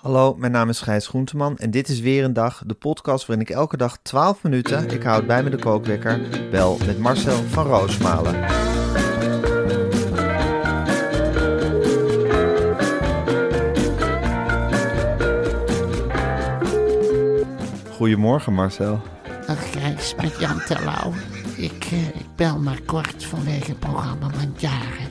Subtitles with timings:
[0.00, 3.46] Hallo, mijn naam is Gijs Groenteman en dit is weer een dag, de podcast waarin
[3.46, 6.20] ik elke dag 12 minuten, ik houd bij me de kookwekker,
[6.50, 8.34] bel met Marcel van Roosmalen.
[17.90, 19.00] Goedemorgen Marcel.
[19.46, 21.12] Dag Gijs, met Jan Terlouw.
[21.56, 25.08] Ik, eh, ik bel maar kort vanwege het programma Mandjaren.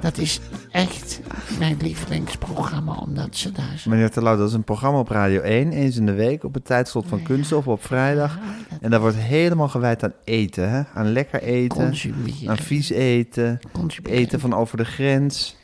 [0.00, 0.40] Dat is
[0.70, 1.20] echt
[1.58, 3.90] mijn lievelingsprogramma, omdat ze daar zo...
[3.90, 6.64] Meneer Terlouw, dat is een programma op Radio 1, eens in de week, op het
[6.64, 8.38] tijdslot van Kunststof op vrijdag.
[8.80, 10.82] En dat wordt helemaal gewijd aan eten, hè?
[10.94, 12.48] aan lekker eten, Consumeren.
[12.48, 14.18] aan vies eten, Consumeren.
[14.18, 15.56] eten van over de grens.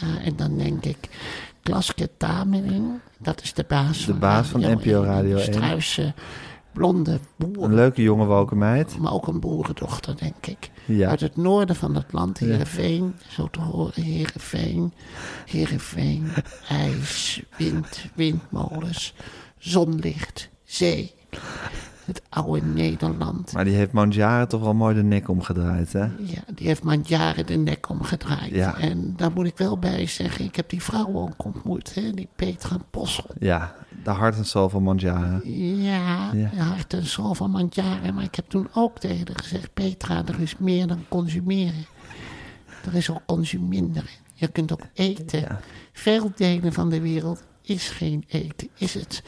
[0.00, 1.08] Ja, en dan denk ik,
[1.62, 2.84] Klaske Tameling,
[3.18, 5.52] dat is de baas De baas van NPO Radio 1.
[5.52, 6.14] Struise,
[6.72, 7.64] blonde boer.
[7.64, 8.98] Een leuke jonge woke meid.
[8.98, 10.70] Maar ook een boerendochter, denk ik.
[10.86, 11.08] Ja.
[11.08, 13.14] Uit het noorden van het land, Heerenveen.
[13.28, 14.92] Zo te horen, Heerenveen.
[15.46, 16.28] Heerenveen,
[16.68, 19.14] ijs, wind, windmolens,
[19.58, 21.14] zonlicht, zee.
[22.04, 23.52] Het oude Nederland.
[23.52, 26.04] Maar die heeft Mandjaren toch wel mooi de nek omgedraaid, hè?
[26.04, 28.54] Ja, die heeft me jaren de nek omgedraaid.
[28.54, 28.78] Ja.
[28.78, 32.28] En daar moet ik wel bij zeggen, ik heb die vrouw ook ontmoet, hè, die
[32.36, 33.30] Petra Possel.
[33.38, 33.74] Ja,
[34.06, 35.40] de hart en ziel van Mandjaren.
[35.82, 36.50] Ja, Ja.
[36.54, 36.62] ja.
[36.62, 38.14] hart en ziel van Mandjaren.
[38.14, 41.86] Maar ik heb toen ook tegen haar gezegd, Petra, er is meer dan consumeren.
[42.84, 44.10] Er is ook consuminderen.
[44.34, 45.40] Je kunt ook eten.
[45.40, 45.60] Ja.
[45.92, 48.68] Veel delen van de wereld is geen eten.
[48.74, 49.22] Is het,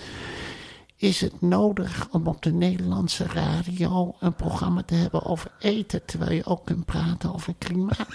[0.96, 6.32] is het nodig om op de Nederlandse radio een programma te hebben over eten, terwijl
[6.32, 8.08] je ook kunt praten over klimaat?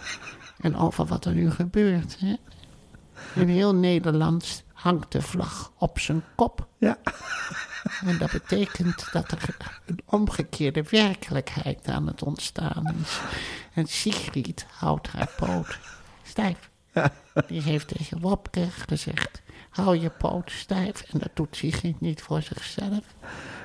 [0.60, 2.16] en over wat er nu gebeurt.
[2.18, 2.34] Hè?
[3.34, 6.66] In heel Nederland hangt de vlag op zijn kop.
[6.78, 6.98] Ja.
[8.04, 13.20] En dat betekent dat er een omgekeerde werkelijkheid aan het ontstaan is.
[13.72, 15.78] En Sigrid houdt haar poot
[16.22, 16.70] stijf.
[17.46, 21.02] Die heeft tegen Wopke gezegd, hou je poot stijf.
[21.02, 23.04] En dat doet Sigrid niet voor zichzelf,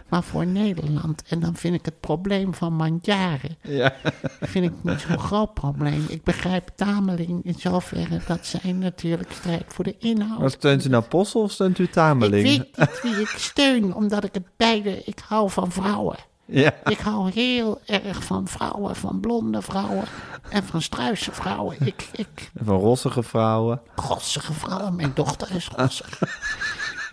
[0.10, 1.22] maar voor Nederland.
[1.28, 3.94] En dan vind ik het probleem van Mandjaren, Ja.
[4.42, 6.06] vind ik niet zo'n groot probleem.
[6.08, 10.40] Ik begrijp Tameling in zoverre dat zij natuurlijk strijdt voor de inhoud.
[10.40, 12.44] Maar steunt u nou Possel of steunt u Ik Tameling?
[12.48, 15.04] weet niet wie ik steun, omdat ik het beide...
[15.04, 16.18] Ik hou van vrouwen.
[16.48, 16.74] Ja.
[16.86, 20.04] Ik hou heel erg van vrouwen, van blonde vrouwen
[20.50, 21.76] en van struise vrouwen.
[21.80, 23.82] Ik, ik, Van rossige vrouwen.
[23.96, 26.20] rossige vrouwen, mijn dochter is rossig.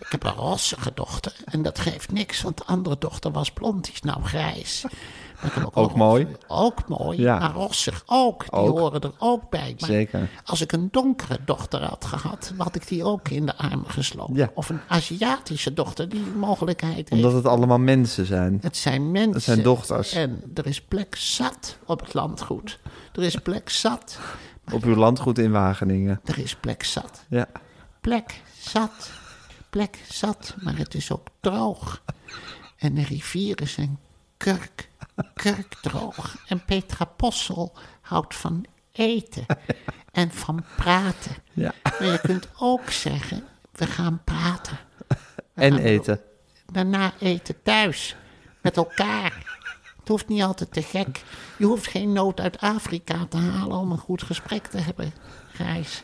[0.05, 3.83] Ik heb een rossige dochter en dat geeft niks, want de andere dochter was blond,
[3.83, 4.85] die is nou grijs.
[5.73, 6.27] Ook mooi.
[6.47, 7.39] Ook mooi, Ja.
[7.39, 8.41] maar rossig ook.
[8.41, 8.79] Die Ook.
[8.79, 9.75] horen er ook bij.
[9.79, 10.29] Maar Zeker.
[10.45, 14.35] Als ik een donkere dochter had gehad, had ik die ook in de armen gesloten.
[14.35, 14.49] Ja.
[14.53, 17.11] Of een Aziatische dochter, die mogelijkheid heeft.
[17.11, 18.57] Omdat het allemaal mensen zijn.
[18.61, 19.33] Het zijn mensen.
[19.33, 20.11] Het zijn dochters.
[20.13, 22.79] En er is plek zat op het landgoed.
[23.13, 24.19] Er is plek zat.
[24.71, 26.21] Op uw landgoed in Wageningen.
[26.25, 27.23] Er is plek zat.
[27.29, 27.47] Ja.
[28.01, 29.09] Plek zat.
[29.73, 30.55] Plek zat.
[30.59, 32.03] Maar het is ook droog.
[32.77, 33.99] En de rivieren zijn
[34.37, 34.89] kurk.
[35.33, 36.37] Kurkdroog.
[36.47, 39.45] En Petra Possel houdt van eten.
[40.11, 41.35] En van praten.
[41.53, 41.73] Ja.
[41.83, 44.77] Maar je kunt ook zeggen, we gaan praten.
[45.53, 46.21] En eten.
[46.71, 48.15] daarna eten thuis.
[48.61, 49.57] Met elkaar.
[49.99, 51.23] Het hoeft niet altijd te gek.
[51.57, 55.13] Je hoeft geen nood uit Afrika te halen om een goed gesprek te hebben,
[55.51, 56.03] Gijs.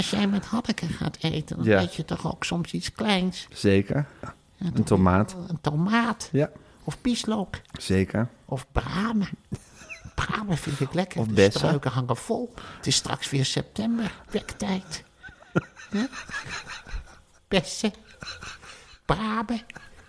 [0.00, 1.80] Als jij met Hanneke gaat eten, dan Ja.
[1.80, 3.46] eet je toch ook soms iets kleins.
[3.52, 4.06] Zeker.
[4.22, 5.36] Ja, Een toch tomaat.
[5.48, 6.28] Een tomaat.
[6.32, 6.50] Ja.
[6.84, 7.54] Of pieslook.
[7.72, 8.28] Zeker.
[8.44, 9.28] Of bramen.
[10.14, 11.20] Bramen vind ik lekker.
[11.20, 11.60] Of de bessen.
[11.60, 12.54] struiken hangen vol.
[12.76, 14.12] Het is straks weer september.
[14.30, 15.02] Wektijd.
[15.90, 16.08] Ja?
[17.48, 17.92] Bessen.
[19.04, 19.60] Bramen.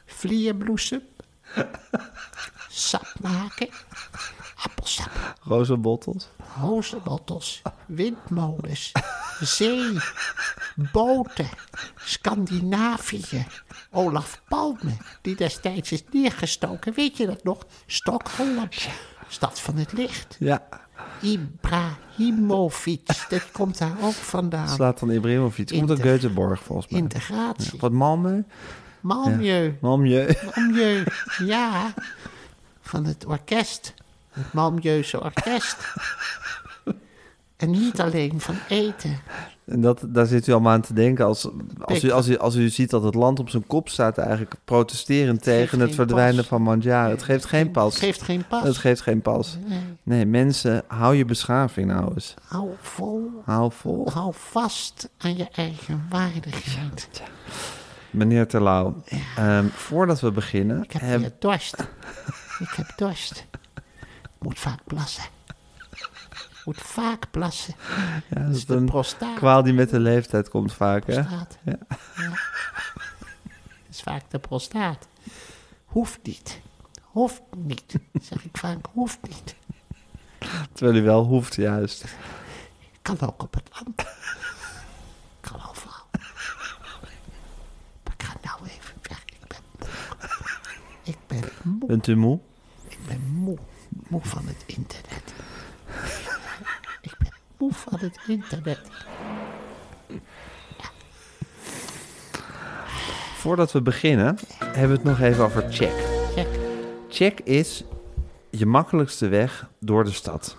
[0.06, 1.02] Vlierbloesem.
[2.70, 3.70] Sap maken.
[4.64, 5.36] Appelsap.
[5.42, 6.30] Rozenbottels.
[6.59, 7.62] Rozenbottels.
[7.86, 8.92] Windmolens.
[9.39, 9.98] zee,
[10.92, 11.50] boten,
[11.95, 13.45] Scandinavië.
[13.92, 16.94] Olaf Palme, die destijds is neergestoken.
[16.94, 17.65] Weet je dat nog?
[17.86, 18.69] Stockholm,
[19.27, 20.36] stad van het licht.
[20.39, 20.68] Ja,
[21.21, 24.69] Ibrahimovic, dat komt daar ook vandaan.
[24.69, 25.68] slaat dan Ibrahimovic.
[25.68, 27.00] Komt uit Göteborg volgens mij.
[27.00, 27.80] Integratie.
[27.80, 28.44] Wat Malmö?
[29.01, 29.75] Malmö.
[29.80, 30.33] Malmö.
[30.56, 31.04] Malmö,
[31.45, 31.94] ja.
[32.81, 33.94] Van het orkest.
[34.31, 35.78] Het Malmöse orkest.
[37.57, 39.19] En niet alleen van eten.
[39.66, 41.48] En dat, daar zit u allemaal aan te denken als,
[41.81, 44.18] als, u, als, u, als u ziet dat het land op zijn kop staat...
[44.18, 46.45] eigenlijk protesterend tegen het verdwijnen pas.
[46.48, 47.12] van Mandjaren.
[47.12, 47.94] Het geeft geen pas.
[47.94, 48.63] Het geeft geen pas.
[48.63, 49.57] Het geeft geen pas.
[49.68, 52.33] Nee, Nee, mensen, hou je beschaving nou eens.
[52.48, 53.30] hou vol.
[53.45, 54.10] Hou vol.
[54.13, 57.22] Hou vast aan je eigen waardigheid.
[58.10, 59.04] Meneer Terlouw,
[59.36, 60.83] ehm, voordat we beginnen...
[60.83, 61.75] Ik heb heb- weer dorst.
[62.60, 63.45] Ik heb dorst.
[64.42, 65.24] Moet vaak plassen.
[66.66, 67.76] Moet vaak plassen.
[68.30, 69.36] ja, Dat dat is een prostaat.
[69.38, 71.14] kwaal die met de leeftijd komt vaak, hè?
[71.24, 71.58] prostaat.
[71.64, 71.78] Ja.
[72.16, 75.08] Dat is vaak de prostaat.
[75.86, 76.60] Hoeft niet.
[77.02, 77.96] Hoeft niet.
[78.22, 79.56] Zeg ik vaak, hoeft niet.
[80.74, 82.04] Terwijl u wel hoeft, juist.
[83.02, 84.04] Kan ook op het land.
[85.40, 86.06] Kan overal.
[88.04, 89.26] Maar ik ga nou even weg.
[89.26, 89.90] Ik ben moe.
[91.04, 91.88] Ik ben moe.
[91.88, 92.40] Bent u moe?
[92.88, 93.58] Ik ben moe.
[94.08, 95.34] Moe van het internet.
[97.02, 98.80] Ik ben moe van het internet.
[103.36, 105.94] Voordat we beginnen, hebben we het nog even over check.
[106.36, 106.48] Check.
[107.10, 107.84] Check is
[108.50, 110.56] je makkelijkste weg door de stad.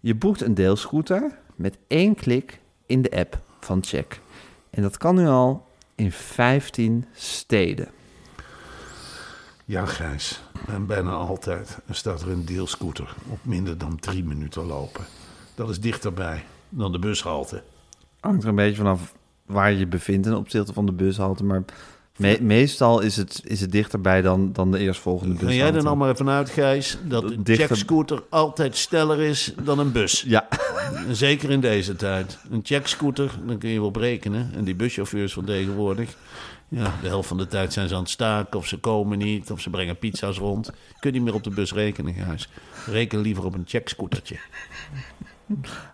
[0.00, 4.20] Je boekt een deelscooter met één klik in de app van Check.
[4.70, 7.88] En dat kan nu al in 15 steden.
[9.64, 10.42] Ja, Gijs.
[10.72, 15.04] En bijna altijd staat er een deelscooter op minder dan drie minuten lopen.
[15.54, 17.62] Dat is dichterbij dan de bushalte.
[18.20, 19.14] Hangt er een beetje vanaf
[19.46, 21.44] waar je je bevindt ten opzichte van de bushalte.
[21.44, 21.64] Maar
[22.16, 25.56] me- meestal is het, is het dichterbij dan, dan de eerstvolgende bushalte.
[25.56, 29.78] jij er nou maar even uit, Gijs, dat een Dichter- checkscooter altijd sneller is dan
[29.78, 30.24] een bus?
[30.26, 30.48] Ja,
[31.10, 32.38] Zeker in deze tijd.
[32.50, 34.50] Een checkscooter, dan kun je wel berekenen.
[34.54, 36.14] En die buschauffeurs van tegenwoordig...
[36.68, 38.58] Ja, de helft van de tijd zijn ze aan het staken...
[38.58, 40.70] of ze komen niet, of ze brengen pizza's rond.
[40.70, 42.48] Kun je niet meer op de bus rekenen, Gijs.
[42.86, 44.38] Reken liever op een checkscootertje.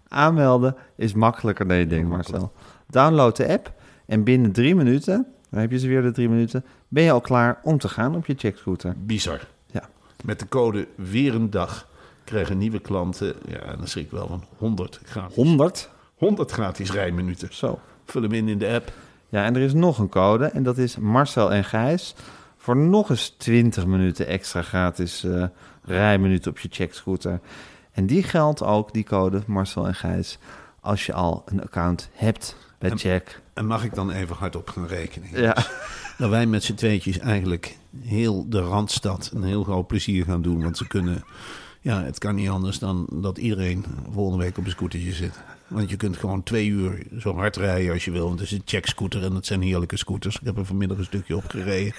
[0.08, 2.52] aanmelden is makkelijker dan je denkt, Marcel.
[2.86, 3.72] Download de app
[4.06, 7.20] en binnen drie minuten, dan heb je ze weer de drie minuten, ben je al
[7.20, 8.94] klaar om te gaan op je checkscooter.
[8.98, 9.46] Bizar.
[9.66, 9.88] Ja.
[10.24, 11.88] Met de code weer een dag
[12.24, 13.34] krijgen nieuwe klanten...
[13.48, 15.36] Ja, dan schrik ik wel van 100 gratis.
[15.36, 15.90] 100?
[16.14, 17.48] 100 gratis rijminuten.
[17.50, 17.78] Zo.
[18.04, 18.92] Vul hem in in de app.
[19.34, 22.14] Ja, en er is nog een code en dat is Marcel en Gijs.
[22.56, 25.44] Voor nog eens 20 minuten extra gratis eh,
[25.84, 27.40] rijminuten op je checkscooter.
[27.92, 30.38] En die geldt ook, die code Marcel en Gijs,
[30.80, 33.40] als je al een account hebt bij En- Check.
[33.54, 35.28] En mag ik dan even hardop gaan rekenen?
[35.42, 35.56] Ja.
[36.18, 40.62] Dat wij met z'n tweetjes eigenlijk heel de Randstad een heel groot plezier gaan doen.
[40.62, 41.24] Want ze kunnen...
[41.84, 45.40] Ja, het kan niet anders dan dat iedereen volgende week op een scootertje zit.
[45.68, 48.26] Want je kunt gewoon twee uur zo hard rijden als je wil.
[48.26, 50.36] Want het is een checkscooter en dat zijn heerlijke scooters.
[50.36, 51.94] Ik heb er vanmiddag een stukje op gereden.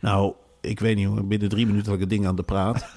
[0.00, 0.34] Nou,
[0.66, 1.24] ik weet niet hoor.
[1.26, 2.86] Binnen drie minuten had ik het ding aan de praat.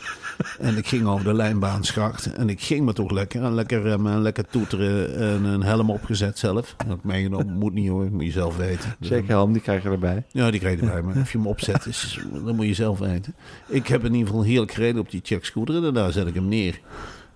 [0.60, 2.34] En ik ging over de lijnbaanschacht.
[2.34, 3.44] En ik ging me toch lekker.
[3.44, 5.16] En lekker remmen en lekker toeteren.
[5.18, 6.76] En een helm opgezet zelf.
[6.88, 7.54] Dat ik meegenomen.
[7.54, 8.12] Moet niet hoor.
[8.12, 8.96] Moet je zelf weten.
[9.00, 10.24] Dus- Checkhelm, die krijg je erbij.
[10.32, 11.02] ja, die kreeg je erbij.
[11.02, 13.36] Maar of je hem opzet, is, dat moet je zelf weten.
[13.68, 15.86] Ik heb in ieder geval heerlijk gereden op die checkscooter.
[15.86, 16.80] En daar zet ik hem neer.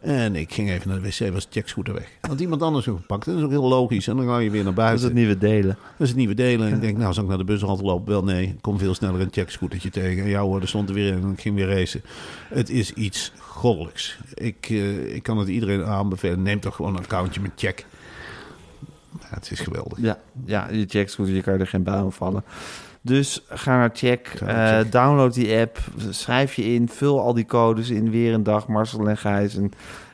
[0.03, 2.09] En ik ging even naar de wc, was de checkscooter weg.
[2.21, 3.25] Had iemand anders hem gepakt.
[3.25, 4.07] Dat is ook heel logisch.
[4.07, 5.05] En dan ga je weer naar Dat is buiten.
[5.05, 5.77] het nieuwe delen.
[5.91, 6.67] Dat is het nieuwe delen.
[6.67, 8.11] En ik denk, nou, zal ik naar de bushalte lopen?
[8.11, 8.47] Wel, nee.
[8.47, 10.23] Ik kom veel sneller een checkscootertje tegen.
[10.23, 12.01] En ja hoor, er stond er weer in en ik ging weer racen.
[12.49, 14.17] Het is iets goddelijks.
[14.33, 16.41] Ik, eh, ik kan het iedereen aanbevelen.
[16.41, 17.85] Neem toch gewoon een accountje met check.
[19.19, 19.97] Ja, het is geweldig.
[20.01, 22.43] Ja, ja je checkscooter, je kan er geen baan vallen.
[23.05, 24.91] Dus ga naar Check, Ga naar eh, Check.
[24.91, 25.77] download die app,
[26.09, 29.55] schrijf je in, vul al die codes in weer een dag, Marcel en Gijs.
[29.55, 29.71] En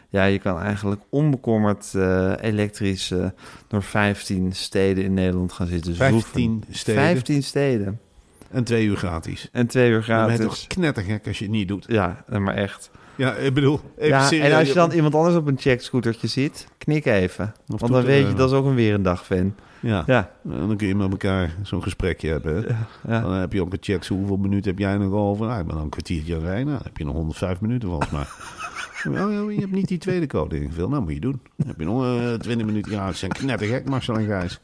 [0.10, 3.25] ja, je kan eigenlijk onbekommerd eh, elektrisch eh,
[3.67, 5.96] door 15 steden in Nederland gaan zitten.
[5.96, 6.22] zoeven.
[6.22, 8.00] 15 steden 15 steden.
[8.51, 9.50] en twee uur gratis.
[9.51, 10.60] En twee uur Dan ben je gratis.
[10.60, 11.86] toch knettergek als je het niet doet.
[11.88, 12.89] Ja, maar echt.
[13.20, 14.50] Ja, ik bedoel, even Ja, serieus.
[14.52, 17.54] en als je dan iemand anders op een checkscootertje ziet, knik even.
[17.66, 19.56] Want dan weet je, dat is ook een weer een dag fan.
[19.82, 20.04] Ja.
[20.08, 22.66] Ja, En dan kun je met elkaar zo'n gesprekje hebben.
[23.08, 23.20] ja.
[23.22, 25.48] Dan heb je ook gecheckt hoeveel minuten heb jij nog over.
[25.48, 26.66] Nou, ik ben dan een kwartiertje rijden.
[26.66, 28.24] Nou, dan heb je nog 105 minuten volgens mij.
[29.08, 30.89] Oh, je hebt niet die tweede code ingevuld.
[30.89, 31.41] Nou, moet je doen.
[31.56, 32.91] Dan heb je nog eh 20 minuten.
[32.91, 34.60] Ja, het zijn knettergek, Marcel en Gijs.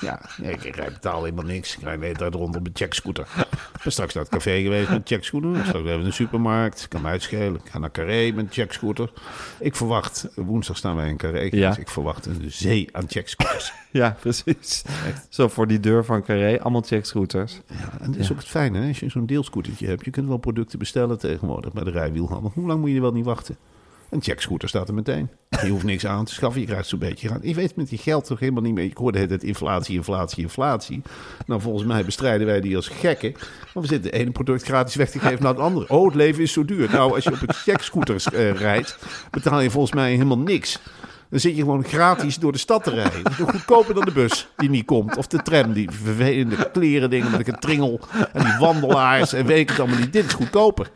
[0.00, 1.76] Ja, ik, ik betaal helemaal niks.
[1.76, 3.26] Ik rijd de tijd rond op een checkscooter.
[3.74, 5.56] Ik ben straks naar het café geweest met checkscooter.
[5.56, 6.88] Straks even in de supermarkt.
[6.88, 7.60] Kan me uitschelen.
[7.64, 9.12] Ik ga naar Carré met een checkscooter.
[9.60, 11.48] Ik verwacht, woensdag staan wij in Carré.
[11.50, 11.68] Ja.
[11.68, 13.72] Dus ik verwacht een zee aan checkscooters.
[14.00, 14.82] Ja, precies.
[15.28, 17.60] Zo voor die deur van Carré, allemaal checkscooters.
[17.66, 18.88] Ja, en dat is ook het fijne, hè?
[18.88, 20.04] als je zo'n deelscootertje hebt.
[20.04, 22.52] Je kunt wel producten bestellen tegenwoordig bij de rijwielhandel.
[22.54, 23.56] Hoe lang moet je wel niet wachten?
[24.10, 25.28] Een checkscooter staat er meteen.
[25.62, 27.38] Je hoeft niks aan te schaffen, je krijgt zo'n beetje.
[27.42, 28.84] Je weet met die geld toch helemaal niet meer.
[28.84, 31.02] Ik hoorde het inflatie, inflatie, inflatie.
[31.46, 33.32] Nou, volgens mij bestrijden wij die als gekken.
[33.74, 35.88] Maar we zitten het ene product gratis weg te geven naar het andere.
[35.88, 36.90] Oh, het leven is zo duur.
[36.90, 38.98] Nou, als je op een checkscooter eh, rijdt,
[39.30, 40.78] betaal je volgens mij helemaal niks.
[41.30, 43.22] Dan zit je gewoon gratis door de stad te rijden.
[43.22, 45.16] Dat is goedkoper dan de bus die niet komt.
[45.16, 48.00] Of de tram, die vervelende kleren dingen met een tringel.
[48.32, 50.12] En die wandelaars en weet het allemaal niet.
[50.12, 50.90] Dit is goedkoper.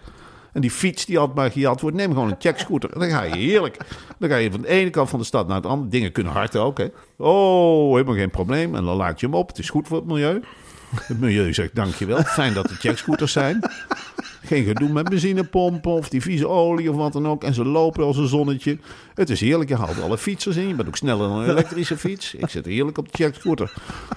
[0.53, 2.93] En die fiets die altijd maar gejat wordt, neem gewoon een checkscooter.
[2.93, 3.77] En dan ga je heerlijk.
[4.19, 5.91] Dan ga je van de ene kant van de stad naar de andere.
[5.91, 6.87] Dingen kunnen hard ook, hè.
[7.17, 8.75] Oh, helemaal geen probleem.
[8.75, 9.49] En dan laat je hem op.
[9.49, 10.43] Het is goed voor het milieu.
[11.03, 12.23] Het milieu zegt dankjewel.
[12.23, 13.61] Fijn dat er checkscooters zijn.
[14.45, 17.45] Geen gedoe met benzinepompen of die vieze olie of wat dan ook.
[17.45, 18.79] En ze lopen als een zonnetje.
[19.15, 19.69] Het is heerlijk.
[19.69, 20.69] Je haalt alle fietsers in.
[20.69, 22.35] Je bent ook sneller dan een elektrische fiets.
[22.35, 23.73] Ik zit heerlijk op de checkscooter.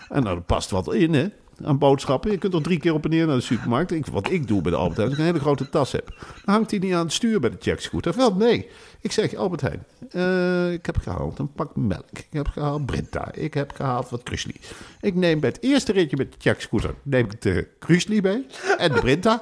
[0.09, 1.27] En er past wat in, hè.
[1.63, 2.31] Aan boodschappen.
[2.31, 4.09] Je kunt er drie keer op en neer naar de supermarkt.
[4.09, 6.15] Wat ik doe bij de Albert Heijn, als ik een hele grote tas heb.
[6.45, 8.15] Dan hangt die niet aan het stuur bij de checkscooter.
[8.15, 8.67] Wel, nee.
[9.01, 12.09] Ik zeg, Albert Heijn, eh, ik heb gehaald een pak melk.
[12.11, 13.31] Ik heb gehaald Brinta.
[13.33, 14.55] Ik heb gehaald wat Krusli.
[15.01, 18.45] Ik neem bij het eerste ritje met de checkscooter, neem ik de Krusli mee.
[18.77, 19.41] En de Brinta.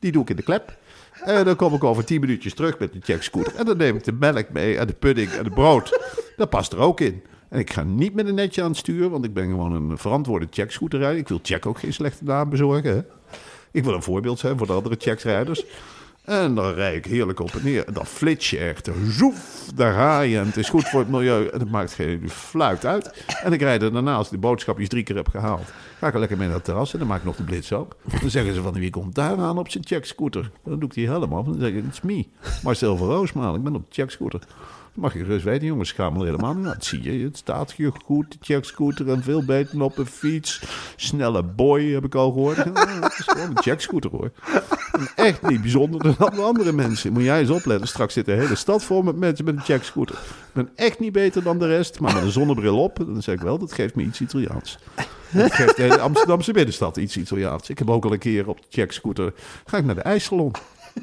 [0.00, 0.76] Die doe ik in de klep.
[1.24, 3.54] En dan kom ik over tien minuutjes terug met de checkscooter.
[3.54, 6.14] En dan neem ik de melk mee en de pudding en de brood.
[6.36, 7.22] Dat past er ook in.
[7.48, 9.98] En ik ga niet met een netje aan het stuur, want ik ben gewoon een
[9.98, 11.18] verantwoorde checkscooterrijder.
[11.18, 12.94] Ik wil check ook geen slechte naam bezorgen.
[12.94, 13.02] Hè?
[13.70, 15.64] Ik wil een voorbeeld zijn voor de andere checksrijders.
[16.26, 17.86] En dan rijd ik heerlijk op en neer.
[17.86, 18.90] En dan flits je echt.
[19.08, 20.38] Zoef, daar ga je.
[20.38, 21.46] En het is goed voor het milieu.
[21.46, 23.24] En het maakt geen fluit uit.
[23.42, 25.72] En ik rijd er daarna, als ik de boodschapjes drie keer heb gehaald...
[25.98, 26.92] ga ik er lekker mee naar het terras.
[26.92, 27.96] En dan maak ik nog de blitz ook.
[28.20, 30.50] Dan zeggen ze van, wie komt daar aan op zijn checkscooter?
[30.64, 31.46] Dan doe ik die helm af.
[31.46, 32.26] En dan zeg ik, it's me.
[32.62, 33.54] Marcel van Roosmaal.
[33.54, 34.40] Ik ben op de checkscooter.
[34.96, 35.88] Dat mag je gerust weten, jongens.
[35.88, 36.64] Schamel helemaal niet.
[36.64, 37.24] Dat zie je.
[37.24, 38.32] Het staat hier goed.
[38.32, 40.62] De checkscooter en veel beter op een fiets.
[40.96, 42.56] Snelle boy, heb ik al gehoord.
[42.56, 44.30] Het is gewoon een checkscooter, hoor.
[45.14, 47.12] Echt niet bijzonder dan de andere mensen.
[47.12, 47.88] Moet jij eens opletten.
[47.88, 50.14] Straks zit de hele stad vol met mensen met een checkscooter.
[50.14, 52.00] Ik ben echt niet beter dan de rest.
[52.00, 54.78] Maar met een zonnebril op, dan zeg ik wel, dat geeft me iets Italiaans.
[55.30, 57.70] Dat geeft de Amsterdamse binnenstad iets Italiaans.
[57.70, 59.32] Ik heb ook al een keer op de checkscooter...
[59.64, 60.52] ga ik naar de ijssalon.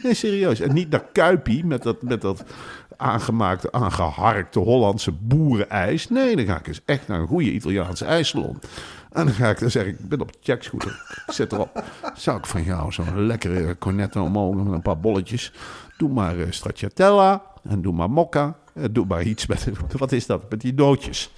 [0.02, 0.60] Nee, serieus.
[0.60, 2.44] En niet naar Kuipie met dat, met dat
[2.98, 6.10] aangemaakte, aangeharkte Hollandse boerenijs.
[6.10, 8.60] Nee, dan ga ik eens echt naar een goede Italiaanse ijssalon.
[9.12, 11.02] En dan ga ik dan zeg ik, ik ben op de checkscooter.
[11.28, 11.84] Ik zet erop.
[12.16, 15.54] Zou ik van jou zo'n lekkere cornetto omhoog met een paar bolletjes.
[15.98, 18.56] Doe maar uh, stracciatella en doe maar mocca.
[18.74, 21.34] En doe maar iets met, wat is dat, met die nootjes.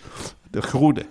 [0.49, 1.05] De groene.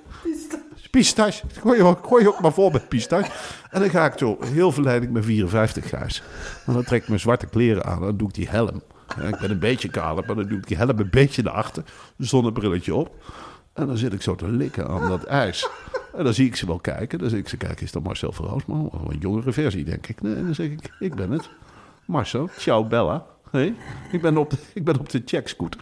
[0.91, 1.43] Pistache.
[1.61, 3.31] Gooi je, ook- gooi je ook maar vol met pistache.
[3.71, 6.23] En dan ga ik zo heel verleidelijk met 54 gijs.
[6.67, 7.99] En dan trek ik mijn zwarte kleren aan.
[7.99, 8.83] En dan doe ik die helm.
[9.17, 11.53] Ja, ik ben een beetje kaler, maar dan doe ik die helm een beetje naar
[11.53, 11.85] achter.
[12.19, 13.15] Zonnebrilletje op.
[13.73, 15.69] En dan zit ik zo te likken aan dat ijs.
[16.17, 17.19] En dan zie ik ze wel kijken.
[17.19, 18.89] Dan zeg ik ze, kijk, is dat Marcel Verhoosman?
[18.89, 20.21] Of een jongere versie, denk ik.
[20.21, 21.51] En dan zeg ik, ik ben het.
[22.05, 23.27] Marcel, ciao Bella.
[23.51, 23.75] Hey,
[24.13, 25.81] ik, ben op de, ik ben op de checkscooter.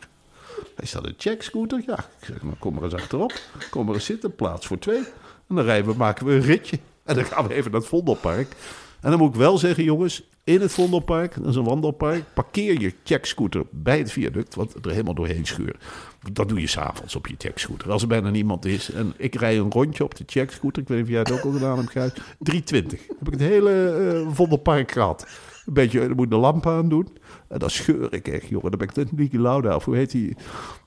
[0.77, 1.83] Is dat een checkscooter?
[1.87, 1.99] Ja.
[1.99, 3.33] Ik zeg, nou kom maar eens achterop.
[3.71, 5.03] Kom maar eens zitten, plaats voor twee.
[5.49, 6.79] En dan rijden we, maken we een ritje.
[7.05, 8.57] En dan gaan we even naar het Vondelpark.
[9.03, 12.81] En dan moet ik wel zeggen, jongens, in het Vondelpark, dat is een wandelpark, parkeer
[12.81, 15.85] je checkscooter bij het viaduct, wat er helemaal doorheen schuurt.
[16.33, 17.91] Dat doe je s'avonds op je checkscooter.
[17.91, 18.91] Als er bijna niemand is.
[18.91, 20.83] En ik rij een rondje op de checkscooter.
[20.83, 22.13] Ik weet niet of jij het ook al gedaan hebt, Gijs.
[22.39, 23.01] 320.
[23.09, 25.27] Heb ik het hele eh Vondelpark gehad.
[25.67, 27.09] Een beetje, er moet de lamp aan doen.
[27.49, 28.71] En dan scheur ik echt, jongen.
[28.71, 29.77] Dan ben ik net Niki Lauda.
[29.77, 30.37] Of hoe heet die,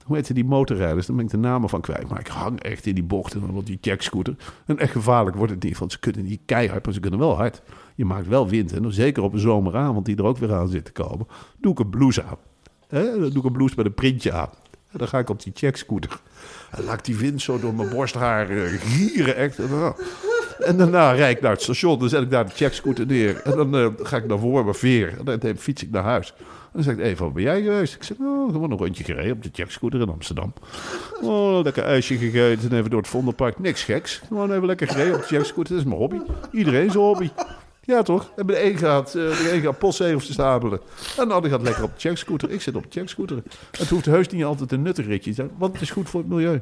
[0.04, 1.06] hoe heet die motorrijders?
[1.06, 2.10] Dan ben ik de namen van kwijt.
[2.10, 4.36] Maar ik hang echt in die bochten van die checkscooter.
[4.66, 5.78] En echt gevaarlijk wordt het niet.
[5.78, 7.62] Want ze kunnen niet keihard, maar ze kunnen wel hard.
[7.96, 8.74] Je maakt wel wind.
[8.74, 11.28] En dan zeker op een zomeravond die er ook weer aan zit te komen.
[11.58, 12.38] Doe ik een blouse aan.
[12.88, 14.50] Dan doe ik een blouse met een printje aan.
[14.92, 16.20] En dan ga ik op die checkscooter.
[16.72, 19.36] En laat die wind zo door mijn borsthaar eh, gieren.
[19.36, 19.60] Echt.
[20.60, 22.00] En, daarna rijd ik naar het station.
[22.00, 23.42] Dan zet ik daar de checkscooter neer.
[23.42, 25.18] En dan eh, ga ik naar voren veer.
[25.26, 26.34] En dan fiets ik naar huis.
[26.38, 27.96] En dan zeg ik, even, wat ben jij geweest?
[27.96, 30.54] Ik zeg, oh, gewoon een rondje gereden op de checkscooter in Amsterdam.
[31.22, 33.60] Oh, lekker ijsje gegeten en even door het Vondelpark.
[33.60, 34.22] Niks geks.
[34.28, 35.74] Gewoon even lekker gereden op de checkscooter.
[35.76, 36.18] Dat is mijn hobby.
[36.52, 37.30] Iedereen zijn hobby.
[37.86, 38.32] Ja, toch?
[38.36, 40.80] En bij de een gaat, eh, de een gaat postzegels te stapelen.
[41.18, 42.52] En de ander gaat lekker op de checkscooter.
[42.52, 43.44] Ik zit op de checkscooter.
[43.78, 46.20] Het hoeft heus niet altijd een nuttig ritje te zijn, want het is goed voor
[46.20, 46.62] het milieu.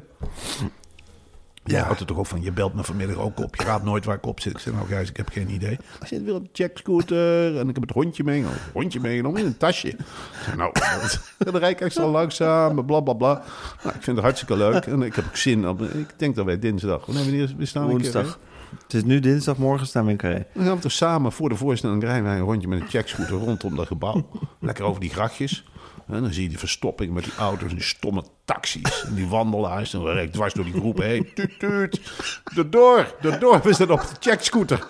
[1.64, 3.56] Jij houdt er toch ook van, je belt me vanmiddag ook op.
[3.56, 4.52] Je raadt nooit waar ik op zit.
[4.52, 5.72] Ik zeg, nou Gijs, ik heb geen idee.
[5.72, 8.60] Ik zit weer op de checkscooter en ik heb het hondje meegenomen.
[8.72, 9.96] Hondje meegenomen in een tasje.
[10.44, 10.72] Zeg, nou,
[11.38, 13.42] dan rijd ik extra langzaam, bla bla bla.
[13.82, 15.68] Nou, ik vind het hartstikke leuk en ik heb ook zin.
[15.68, 18.38] Op, ik denk dat wij dinsdag, wanneer we staan we een keer, Woensdag.
[18.82, 20.46] Het is nu dinsdag, morgen staan we in Carré.
[20.54, 23.36] Dan gaan we toch samen voor de voorstelling rijden wij een rondje met een checkscooter
[23.36, 24.28] rondom dat gebouw.
[24.60, 25.64] Lekker over die grachtjes.
[26.06, 29.04] En dan zie je die verstopping met die auto's en die stomme taxis.
[29.06, 29.94] En die wandelaars.
[29.94, 31.28] En ik dwars door die groep heen.
[31.34, 32.00] Tuut, tuut.
[32.56, 33.60] Erdoor, erdoor.
[33.62, 34.86] We zijn op de checkscooter.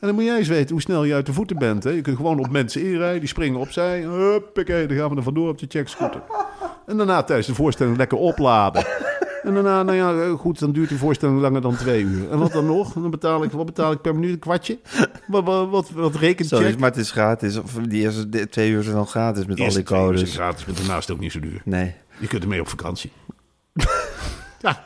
[0.00, 1.84] En dan moet jij eens weten hoe snel je uit de voeten bent.
[1.84, 1.90] Hè?
[1.90, 3.20] Je kunt gewoon op mensen inrijden.
[3.20, 4.00] Die springen opzij.
[4.00, 6.22] Huppakee, dan gaan we er vandoor op de checkscooter.
[6.86, 8.86] En daarna tijdens de voorstelling lekker opladen.
[9.48, 12.30] En daarna, nou ja, goed, dan duurt die voorstelling langer dan twee uur.
[12.30, 12.92] En wat dan nog?
[12.92, 14.32] Dan betaal ik, wat betaal ik per minuut?
[14.32, 14.78] Een kwartje?
[15.26, 16.78] Wat, wat, wat, wat rekent check?
[16.78, 17.56] maar het is gratis.
[17.56, 20.34] Of die eerste twee uur zijn al gratis met al die twee uur is codes.
[20.34, 21.62] gratis, maar daarnaast ook niet zo duur.
[21.64, 21.94] Nee.
[22.18, 23.12] Je kunt ermee op vakantie.
[24.66, 24.84] ja,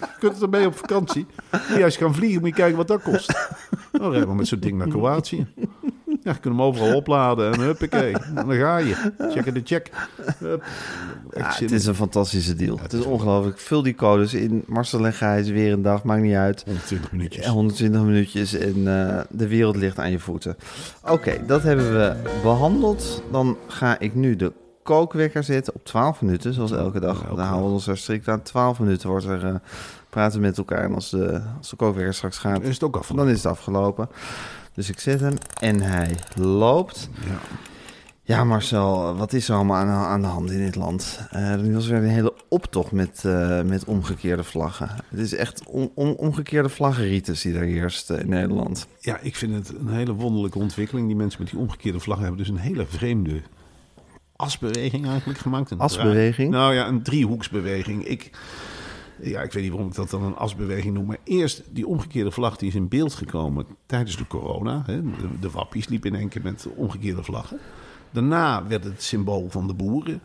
[0.00, 1.26] je kunt ermee op vakantie.
[1.50, 3.48] Moet je juist gaan vliegen, moet je kijken wat dat kost.
[3.92, 5.46] Dan rijden we met zo'n ding naar Kroatië.
[6.22, 8.12] Ja, je kunt hem overal opladen en huppakee.
[8.12, 9.12] En dan ga je.
[9.18, 9.90] Checken de check.
[10.38, 10.64] Hup.
[11.36, 12.78] Ja, het is een fantastische deal.
[12.82, 13.58] het is ongelooflijk.
[13.58, 14.62] Vul die codes in.
[14.66, 16.62] Marcel en Gijs, weer een dag, maakt niet uit.
[16.66, 17.46] 120 minuutjes.
[17.46, 20.56] 120 minuutjes en eh, de wereld ligt aan je voeten.
[21.08, 23.22] Oké, dat hebben we behandeld.
[23.30, 24.52] Dan ga ik nu de
[24.82, 27.22] kookwekker zetten op 12 minuten, zoals elke dag.
[27.22, 28.42] elke Dan houden we ons er strikt aan.
[28.42, 29.54] 12 minuten wordt er eh,
[30.10, 30.84] praten met elkaar.
[30.84, 33.06] En als de, als de kookwekker straks gaat, Is het ook af?
[33.06, 34.08] dan is het afgelopen.
[34.74, 37.08] Dus ik zet hem en hij loopt.
[37.26, 37.38] Ja.
[38.24, 41.20] Ja, Marcel, wat is er allemaal aan, aan de hand in dit land?
[41.30, 44.88] Eh, er was weer een hele optocht met, eh, met omgekeerde vlaggen.
[45.08, 48.86] Het is echt om, om, omgekeerde vlaggenrites die er heerst in Nederland.
[49.00, 51.06] Ja, ik vind het een hele wonderlijke ontwikkeling.
[51.06, 53.40] Die mensen met die omgekeerde vlaggen hebben dus een hele vreemde
[54.36, 55.70] asbeweging eigenlijk gemaakt.
[55.70, 56.50] Een Asbeweging?
[56.50, 58.04] draai- Nou ja, een driehoeksbeweging.
[58.04, 58.30] Ik,
[59.20, 61.06] ja, ik weet niet waarom ik dat dan een asbeweging noem.
[61.06, 64.82] Maar eerst die omgekeerde vlag die is in beeld gekomen tijdens de corona.
[64.86, 65.02] Hè.
[65.02, 67.58] De, de wappies liepen in één keer met omgekeerde vlaggen.
[68.10, 70.20] Daarna werd het symbool van de boeren.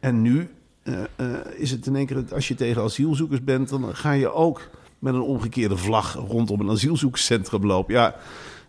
[0.00, 0.48] En nu
[0.82, 4.32] eh, eh, is het in één keer, als je tegen asielzoekers bent, dan ga je
[4.32, 7.94] ook met een omgekeerde vlag rondom een asielzoekerscentrum lopen.
[7.94, 8.16] Ja,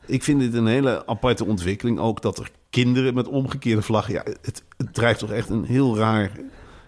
[0.05, 1.99] ik vind dit een hele aparte ontwikkeling.
[1.99, 4.13] Ook dat er kinderen met omgekeerde vlaggen.
[4.13, 6.31] Ja, het, het drijft toch echt een heel raar.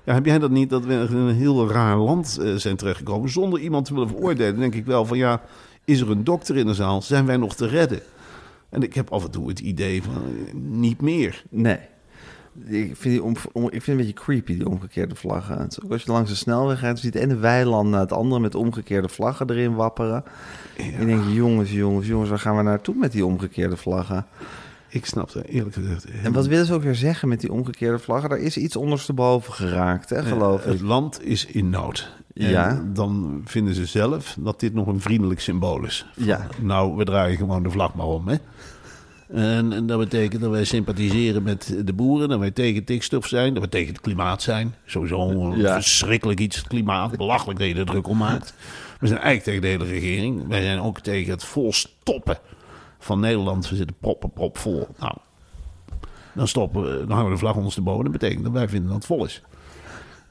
[0.05, 0.69] Ja, heb jij dat niet?
[0.69, 3.29] Dat we in een heel raar land eh, zijn terechtgekomen.
[3.29, 5.41] Zonder iemand te willen veroordelen, denk ik wel van ja.
[5.85, 7.01] Is er een dokter in de zaal?
[7.01, 7.99] Zijn wij nog te redden?
[8.69, 11.43] En ik heb af en toe het idee van eh, niet meer.
[11.49, 11.77] Nee.
[12.65, 15.57] Ik vind, die om, om- ik vind het een beetje creepy, die omgekeerde vlaggen.
[15.57, 18.11] Het is ook als je langs de snelweg gaat, ziet de ene weiland na het
[18.11, 20.23] andere met omgekeerde vlaggen erin wapperen.
[20.77, 24.25] En je denkt, jongens, jongens, jongens, waar gaan we naartoe met die omgekeerde vlaggen?
[24.95, 26.05] Ik snap het eerlijk gezegd.
[26.23, 28.29] En wat willen ze ook weer zeggen met die omgekeerde vlaggen?
[28.29, 30.81] Daar is iets ondersteboven geraakt, hè, geloof Het ik.
[30.81, 32.11] land is in nood.
[32.33, 32.83] En Ja.
[32.93, 36.05] dan vinden ze zelf dat dit nog een vriendelijk symbool is.
[36.15, 36.47] Ja.
[36.61, 38.35] Nou, we draaien gewoon de vlag maar om, hè.
[39.27, 43.53] En, en dat betekent dat wij sympathiseren met de boeren, dat wij tegen tikstof zijn,
[43.53, 44.75] dat we tegen het klimaat zijn.
[44.85, 45.73] Sowieso een Ja.
[45.73, 47.17] verschrikkelijk iets, het klimaat.
[47.17, 48.53] Belachelijk dat je er druk om maakt.
[48.99, 50.47] We zijn eigenlijk tegen de hele regering.
[50.47, 52.37] Wij zijn ook tegen het volstoppen
[53.05, 53.69] van Nederland.
[53.69, 54.87] We zitten proppen, prop vol.
[54.99, 55.17] Nou,
[56.33, 58.03] dan stoppen we, dan hangen we de vlag ondersteboven.
[58.03, 59.41] Dat betekent dat wij vinden dat het vol is.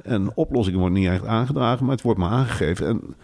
[0.03, 2.87] En oplossingen worden niet echt aangedragen, maar het wordt maar aangegeven.
[2.87, 3.15] En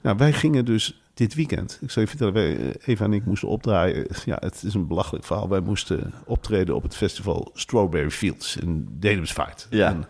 [0.00, 3.24] ja, wij gingen dus dit weekend, ik zal je vertellen, wij, eh, Eva en ik
[3.24, 4.06] moesten opdraaien.
[4.24, 5.48] Ja, het is een belachelijk verhaal.
[5.48, 9.66] Wij moesten optreden op het festival Strawberry Fields in Dedemsvaart.
[9.70, 9.90] Ja.
[9.90, 10.04] Een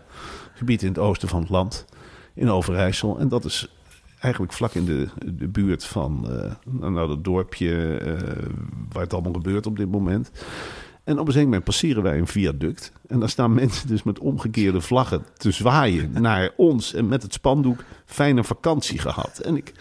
[0.53, 1.85] gebied in het oosten van het land,
[2.33, 3.19] in Overijssel.
[3.19, 3.76] En dat is
[4.19, 8.43] eigenlijk vlak in de, de buurt van eh nou, dat dorpje eh,
[8.91, 10.31] waar het allemaal gebeurt op dit moment.
[11.03, 12.91] En op een gegeven moment passeren wij een viaduct.
[13.07, 16.93] En daar staan mensen dus met omgekeerde vlaggen te zwaaien naar ons.
[16.93, 19.39] En met het spandoek fijne vakantie gehad.
[19.39, 19.73] En ik,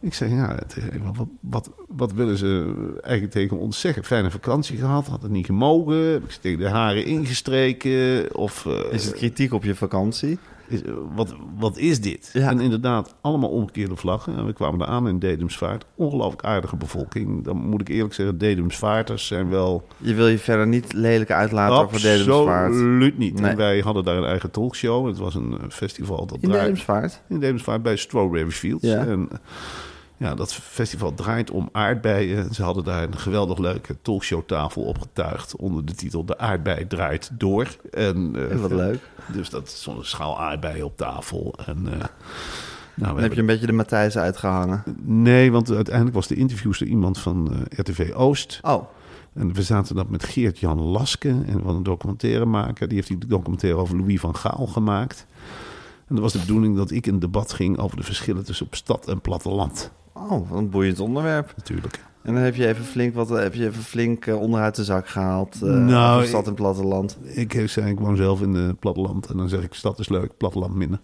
[0.00, 0.76] ik zeg, ja, het-
[1.16, 4.04] wat, wat, wat willen ze eigenlijk tegen ons zeggen?
[4.04, 5.96] Fijne vakantie gehad, had het niet gemogen.
[6.12, 8.34] Heb ik ze tegen de haren ingestreken?
[8.34, 10.38] Of eh, Is het kritiek op je vakantie?
[10.68, 10.80] Is-
[11.14, 12.30] wat, wat is dit?
[12.32, 12.50] Ja.
[12.50, 14.36] En inderdaad, allemaal omgekeerde vlaggen.
[14.36, 15.84] En we kwamen daar aan in Dedemsvaart.
[15.94, 17.44] Ongelooflijk aardige bevolking.
[17.44, 19.86] Dan moet ik eerlijk zeggen, Dedemsvaarters zijn wel...
[19.96, 22.70] Je wil je verder niet lelijk uitlaten over Dedemsvaart.
[22.72, 23.40] Absoluut niet.
[23.40, 23.50] Nee.
[23.50, 25.06] En wij hadden daar een eigen talkshow.
[25.06, 27.22] Het was een festival dat In draait- Dedemsvaart?
[27.28, 28.84] in Dedemsvaart bij Strawberry Fields.
[28.84, 29.06] Ja.
[29.06, 29.28] En
[30.18, 32.54] ja, dat festival draait om aardbeien.
[32.54, 37.76] Ze hadden daar een geweldig leuke talkshowtafel opgetuigd onder de titel De aardbei draait door.
[37.90, 39.00] En, eh, Wat leuk.
[39.32, 41.54] Dus dat is zo'n schaal aardbeien op tafel.
[41.66, 41.98] En, eh,
[42.94, 44.82] nou, Dan heb je een beetje de Matthijs uitgehangen.
[45.02, 48.58] Nee, want uiteindelijk was de interviewster iemand van eh, RTV Oost.
[48.62, 48.88] Oh,
[49.34, 52.88] En we zaten dat met Geert-Jan Laske, en van een documentairemaker.
[52.88, 55.26] Die heeft die documentaire over Louis van Gaal gemaakt.
[56.08, 58.74] En dat was de bedoeling dat ik een debat ging over de verschillen tussen op
[58.74, 59.90] stad en platteland.
[60.16, 61.52] Oh, wat een boeiend onderwerp.
[61.56, 62.04] Natuurlijk.
[62.22, 65.08] En dan heb je even flink, wat, heb je even flink eh, onderuit de zak
[65.08, 65.62] gehaald.
[65.62, 67.18] eh Nou, stad en platteland.
[67.22, 69.26] Ik zei, ik woon zelf in het platteland.
[69.26, 70.98] En dan zeg ik, stad is leuk, platteland minder.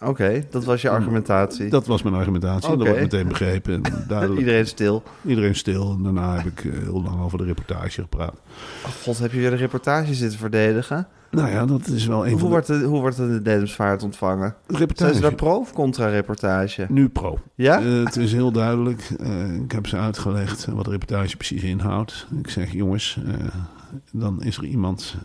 [0.00, 1.68] Oké, dat was je argumentatie.
[1.68, 2.68] Dat was mijn argumentatie.
[2.68, 2.78] Oké.
[2.78, 3.74] Dat wordt meteen begrepen.
[3.82, 4.38] En duidelijk.
[4.40, 5.02] Iedereen stil.
[5.24, 5.92] Iedereen stil.
[5.96, 8.34] En daarna heb ik eh, heel lang over de reportage gepraat.
[8.86, 11.08] Oh god, heb je weer de reportage zitten verdedigen?
[11.36, 14.48] Nou ja, dat is wel een Hoe van wordt, de, hoe wordt de Dedemsvaart ontvangen?
[14.48, 15.14] de Zijn reportage.
[15.14, 16.86] ze daar pro of contra reportage?
[16.88, 17.38] Nu pro.
[17.54, 17.80] Ja?
[17.80, 19.10] Eh, het is heel duidelijk.
[19.20, 22.26] Eh, ik heb ze uitgelegd wat de reportage precies inhoudt.
[22.38, 23.34] Ik zeg, jongens, eh,
[24.12, 25.16] dan is er iemand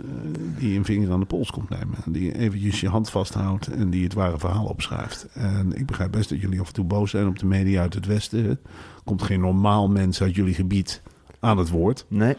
[0.58, 1.98] die een vinger aan de pols komt nemen.
[2.06, 5.28] Die eventjes je hand vasthoudt en die het ware verhaal opschrijft.
[5.34, 7.94] En ik begrijp best dat jullie af en toe boos zijn op de media uit
[7.94, 8.46] het Westen.
[8.46, 8.58] Er
[9.04, 11.02] komt geen normaal mens uit jullie gebied
[11.40, 12.06] aan het woord.
[12.08, 12.36] Nee,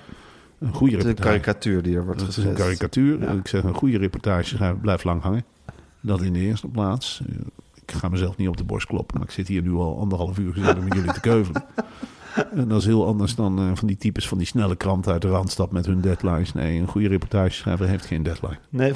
[0.63, 1.41] Een goede het is een reportage.
[1.41, 3.21] karikatuur die er wordt Dat is een karikatuur.
[3.21, 3.31] Ja.
[3.31, 5.45] Ik zeg een goede reportage schrijven, blijft lang hangen.
[6.01, 7.23] Dat in de eerste plaats.
[7.29, 7.35] Eh,
[7.87, 10.39] Ik ga mezelf niet op de borst kloppen, maar ik zit hier nu al anderhalf
[10.39, 11.65] uur gezeten met jullie te keuvelen.
[12.55, 15.23] En dat is heel anders dan eh, van die types van die snelle kranten uit
[15.23, 16.53] de Randstad met hun deadlines.
[16.53, 18.59] Nee, een goede reportageschrijver heeft geen deadline.
[18.69, 18.93] Nee,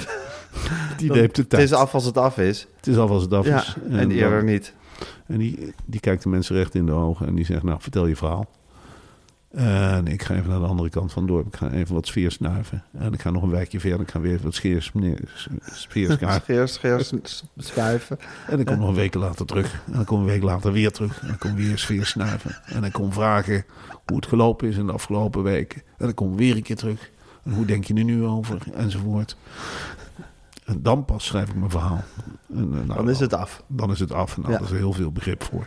[0.98, 1.62] Die neemt de het tijd.
[1.62, 2.66] is af als het af is.
[2.76, 3.76] Het is al als het af Ja, is.
[3.90, 4.74] en eerder dan- niet.
[5.26, 8.07] En die, die kijkt de mensen recht in de ogen en die zegt, nou, vertel
[8.07, 8.46] je verhaal.
[9.57, 11.47] En ik ga even naar de andere kant van het dorp.
[11.47, 12.83] Ik ga even wat sfeer snuiven.
[12.99, 14.01] En ik ga nog een wijkje verder.
[14.01, 14.92] Ik ga weer wat scheers,
[15.64, 16.09] sfeer
[17.57, 18.19] schuiven.
[18.47, 19.83] En ik kom nog een week later terug.
[19.87, 21.21] En dan kom een week later weer terug.
[21.21, 22.57] En dan kom weer sfeer snuiven.
[22.64, 23.64] En dan kom vragen
[24.07, 25.83] hoe het gelopen is in de afgelopen weken.
[25.99, 27.11] En dan kom weer een keer terug.
[27.45, 28.59] En hoe denk je er nu over?
[28.75, 29.37] Enzovoort.
[30.64, 32.05] En dan pas schrijf ik mijn verhaal.
[32.55, 33.62] En, eh, nou, Dan is het af.
[33.66, 34.37] Dan is het af.
[34.37, 34.61] En daar Ja.
[34.61, 35.66] is er heel veel begrip voor.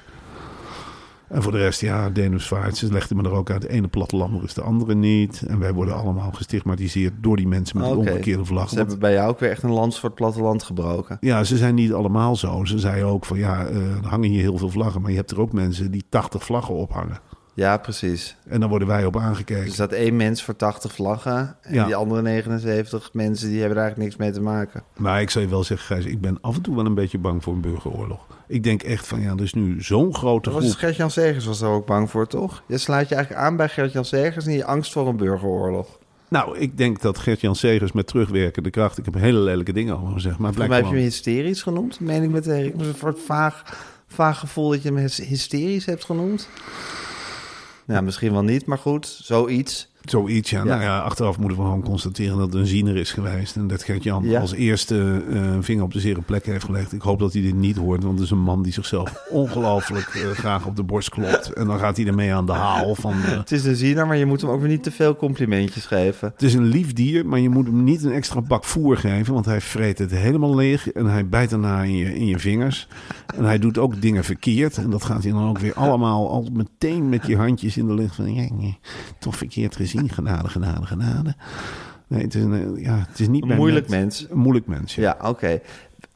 [1.29, 3.61] En voor de rest, ja, Denusvaart, ze legden me er ook uit.
[3.61, 5.43] De ene plattelander is de andere niet.
[5.47, 8.09] En wij worden allemaal gestigmatiseerd door die mensen met de Oké.
[8.09, 8.69] omgekeerde vlag.
[8.69, 11.17] Ze hebben bij jou ook weer echt een lans voor het platteland gebroken.
[11.19, 12.65] ja, ze zijn niet allemaal zo.
[12.65, 15.01] Ze zeiden ook van ja, eh, er hangen hier heel veel vlaggen.
[15.01, 17.19] Maar je hebt er ook mensen die 80 vlaggen ophangen.
[17.59, 18.35] Ja, precies.
[18.47, 19.65] En dan worden wij op aangekeken.
[19.65, 21.55] Er staat één mens voor 80 vlaggen.
[21.61, 21.85] En Ja.
[21.85, 24.83] die andere 79 mensen die hebben er eigenlijk niks mee te maken.
[24.97, 27.17] Maar ik zou je wel zeggen, Gijs, ik ben af en toe wel een beetje
[27.17, 28.19] bang voor een burgeroorlog.
[28.47, 30.75] Ik denk echt van ja, er is nu zo'n grote Was groep.
[30.77, 32.63] Gert-Jan Segers was er ook bang voor, toch?
[32.67, 35.97] Je sluit je eigenlijk aan bij Gert-Jan Segers en je angst voor een burgeroorlog.
[36.29, 38.97] Nou, ik denk dat Gert-Jan Segers met terugwerkende kracht...
[38.97, 42.23] Ik heb hele lelijke dingen over gezegd, maar mij heb je me hysterisch genoemd, meen
[42.23, 42.73] ik meteen.
[42.79, 43.63] Een soort vaag,
[44.07, 46.49] vaag gevoel dat je me hysterisch hebt genoemd.
[47.89, 49.89] Nou, misschien wel niet, maar goed, zoiets.
[50.09, 50.57] Zoiets, ja.
[50.57, 50.63] Ja.
[50.63, 53.55] Nou ja, achteraf moeten we gewoon constateren dat het een ziener is geweest.
[53.55, 54.39] En dat Gert-Jan Ja.
[54.39, 54.95] als eerste
[55.29, 56.93] een vinger op de zere plek heeft gelegd.
[56.93, 60.07] Ik hoop dat hij dit niet hoort, want het is een man die zichzelf ongelooflijk
[60.07, 61.53] eh, graag op de borst klopt.
[61.53, 63.13] En dan gaat hij ermee aan de haal van...
[63.13, 65.85] eh, Het is een ziener, maar je moet hem ook weer niet te veel complimentjes
[65.85, 66.29] geven.
[66.33, 69.33] Het is een lief dier, maar je moet hem niet een extra bak voer geven.
[69.33, 72.87] Want hij vreet het helemaal leeg en hij bijt daarna in je, in je vingers.
[73.35, 74.77] En hij doet ook dingen verkeerd.
[74.77, 77.93] En dat gaat hij dan ook weer allemaal al meteen met je handjes in de
[77.93, 78.15] lucht.
[78.15, 78.77] Van, ja, nee,
[79.19, 79.98] toch verkeerd gezien.
[80.07, 81.35] Genade, genade, genade.
[82.07, 84.27] Nee, het is, een, eh, ja, het is niet Een moeilijk mens.
[84.29, 85.01] Een moeilijk mens, ja.
[85.01, 85.61] Ja, oké.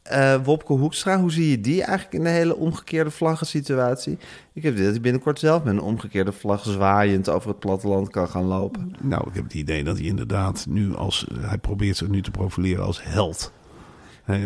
[0.03, 4.17] Eh, Wopke Hoekstra, hoe zie je die eigenlijk in de hele omgekeerde vlaggen situatie?
[4.53, 8.09] Ik heb dit dat hij binnenkort zelf met een omgekeerde vlag zwaaiend over het platteland
[8.09, 8.95] kan gaan lopen.
[9.01, 11.27] Nou, ik heb het idee dat hij inderdaad nu als...
[11.39, 13.51] Hij probeert zich nu te profileren als held.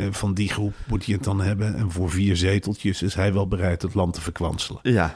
[0.09, 1.75] Van die groep moet hij het dan hebben.
[1.75, 4.79] En voor vier zeteltjes is hij wel bereid het land te verkwanselen.
[4.83, 5.15] Ja,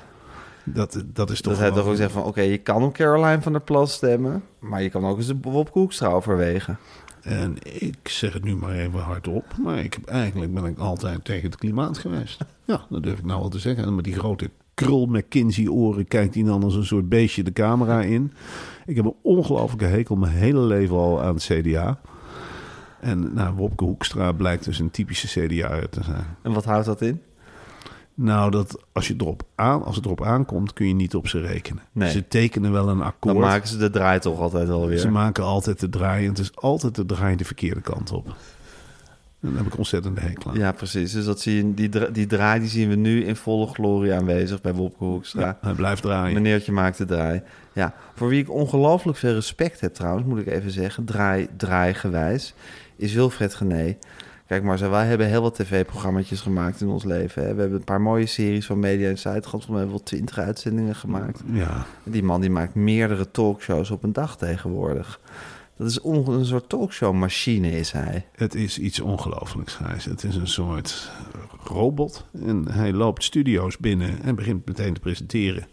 [0.63, 2.23] Dat, dat is toch dat hij toch ook zegt van...
[2.23, 4.43] oké, je kan op Caroline van der Plas stemmen...
[4.59, 6.77] maar je kan ook eens op Wopke Hoekstra overwegen.
[7.21, 9.45] En ik zeg het nu maar even hardop.
[9.63, 12.39] Maar ik heb, eigenlijk ben ik altijd tegen het klimaat geweest.
[12.65, 13.83] Ja, dat durf ik nou wel te zeggen.
[13.83, 17.53] En met die grote krul McKinsey oren kijkt hij dan als een soort beestje de
[17.53, 18.33] camera in.
[18.85, 21.99] Ik heb een ongelofelijke hekel mijn hele leven al aan het CDA.
[22.99, 26.25] En nou, Wopke Hoekstra blijkt dus een typische CDA te zijn.
[26.41, 27.21] En wat houdt dat in?
[28.23, 31.39] Nou, dat als, je erop aan, als het erop aankomt, kun je niet op ze
[31.39, 31.83] rekenen.
[31.91, 32.11] Nee.
[32.11, 33.37] Ze tekenen wel een Dan akkoord.
[33.37, 34.97] maken ze de draai toch altijd wel weer.
[34.97, 36.23] Ze maken altijd de draai.
[36.23, 38.27] En het is altijd de draai de verkeerde kant op.
[38.27, 40.57] En daar heb ik ontzettend de hekel aan.
[40.57, 41.11] Ja, precies.
[41.11, 44.13] Dus dat zie je, die, dra- die draai die zien we nu in volle glorie
[44.13, 45.41] aanwezig bij Wopke Hoekstra.
[45.41, 46.33] Ja, hij blijft draaien.
[46.33, 47.41] Meneertje maakt de draai.
[47.73, 52.53] Ja, voor wie ik ongelooflijk veel respect heb trouwens, moet ik even zeggen, draai, draaigewijs,
[52.95, 53.97] is Wilfred Gené.
[54.51, 57.43] Kijk maar, wij hebben heel wat tv-programma's gemaakt in ons leven.
[57.43, 57.53] Hè.
[57.53, 59.65] We hebben een paar mooie series van Media Insight gehad.
[59.65, 61.41] We hebben wel twintig uitzendingen gemaakt.
[61.51, 65.19] Ja, Die man die maakt meerdere talkshows op een dag tegenwoordig.
[65.77, 68.25] Dat is een soort talkshow-machine is hij.
[68.35, 70.05] het is iets ongelooflijks, Gijs.
[70.05, 71.11] Het is een soort
[71.63, 72.25] robot.
[72.45, 75.67] En hij loopt studio's binnen en begint meteen te presenteren.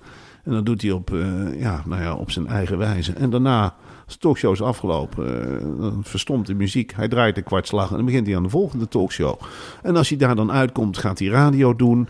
[0.48, 3.12] En dat doet hij op, eh, ja, nou ja, op zijn eigen wijze.
[3.12, 6.92] En daarna, als de talkshow is afgelopen, eh, dan verstomt de muziek.
[6.94, 9.40] Hij draait de kwartslag en dan begint hij aan de volgende talkshow.
[9.82, 12.08] En als hij daar dan uitkomt, gaat hij radio doen.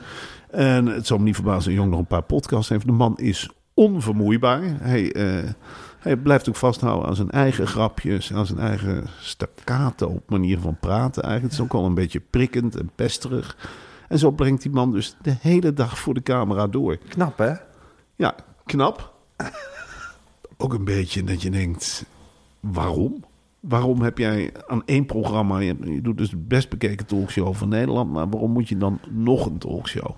[0.51, 2.87] En het zal me niet verbazen Jong nog een paar podcasts heeft.
[2.87, 4.63] De man is onvermoeibaar.
[4.65, 5.51] Hij, eh,
[5.99, 11.23] hij blijft ook vasthouden aan zijn eigen grapjes, aan zijn eigen staccato manier van praten.
[11.23, 13.57] Eigenlijk het is ook al een beetje prikkend en pesterig.
[14.09, 16.97] En zo brengt die man dus de hele dag voor de camera door.
[16.97, 17.53] Knap, hè?
[18.19, 19.15] Ja, knap.
[20.57, 22.05] Ook een beetje dat je denkt,
[22.61, 23.25] waarom?
[23.61, 27.69] Waarom heb jij aan één programma, je, je doet dus de best bekeken talkshow van
[27.69, 30.11] Nederland, maar waarom moet je dan nog een talkshow?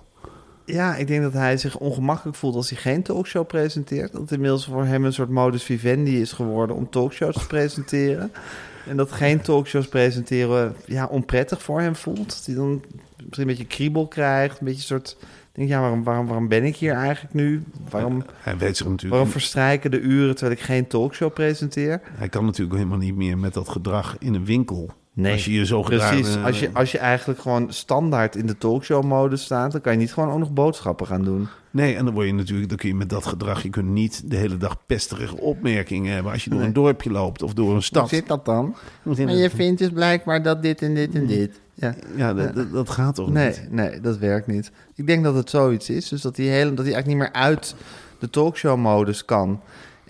[0.65, 4.11] Ja, ik denk dat hij zich ongemakkelijk voelt als hij geen talkshow presenteert.
[4.11, 8.31] Dat het inmiddels voor hem een soort modus vivendi is geworden om talkshows te presenteren.
[8.87, 12.29] En dat geen talkshows presenteren ja, onprettig voor hem voelt.
[12.29, 12.83] Dat hij dan
[13.15, 14.59] misschien een beetje kriebel krijgt.
[14.59, 15.17] Een beetje een soort...
[15.51, 17.63] Denk, ja, waarom, waarom, waarom ben ik hier eigenlijk nu?
[17.89, 19.13] Waarom, Hij weet zich natuurlijk.
[19.13, 22.01] waarom verstrijken de uren terwijl ik geen talkshow presenteer?
[22.11, 24.89] Hij kan natuurlijk helemaal niet meer met dat gedrag in een winkel.
[25.13, 26.27] Nee, als je je zo Precies.
[26.27, 29.71] gedaan, eh, Als je, als je eigenlijk gewoon standaard in de talkshow-modus staat...
[29.71, 31.47] dan kan je niet gewoon ook nog boodschappen gaan doen.
[31.71, 34.21] Nee, en dan word je natuurlijk, dan kun je met dat gedrag, je kunt niet
[34.25, 37.71] de hele dag pesterige opmerkingen hebben als je door een dorpje loopt of door een
[37.73, 38.09] Hoe stad.
[38.09, 38.75] zit dat dan?
[39.03, 41.59] Maar je vindt dus blijkbaar dat dit en dit en dit.
[41.73, 41.95] Ja.
[42.15, 43.71] Ja, dat, dat, dat gaat toch Nee, niet?
[43.71, 44.71] nee, dat werkt niet.
[44.95, 46.09] Ik denk dat het zoiets is.
[46.09, 47.75] Dus dat hij, hele, dat hij eigenlijk niet meer uit
[48.19, 49.59] de talkshow-modus kan.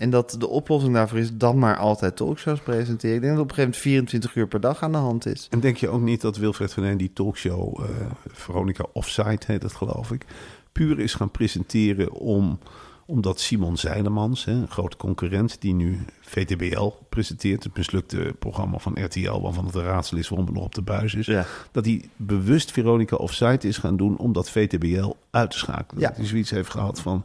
[0.02, 3.16] En dat de oplossing daarvoor is dan maar altijd talkshows presenteren.
[3.16, 5.46] Ik denk dat op een gegeven moment 24 uur per dag aan de hand is.
[5.50, 7.88] En denk je ook niet dat Wilfred van Een die talkshow, eh,
[8.26, 10.26] Veronica Offside heet dat geloof ik,
[10.72, 12.58] puur is gaan presenteren om,
[13.06, 19.04] omdat Simon Zeilemans, hè, een grote concurrent die nu VTBL presenteert, het mislukte programma van
[19.04, 21.44] RTL, waarvan het een raadsel is waarom het nog op de buis is, Ja.
[21.72, 26.00] dat hij bewust Veronica Offside is gaan doen om dat VTBL uit te schakelen.
[26.00, 26.08] Ja.
[26.08, 27.24] Dat hij zoiets heeft gehad van,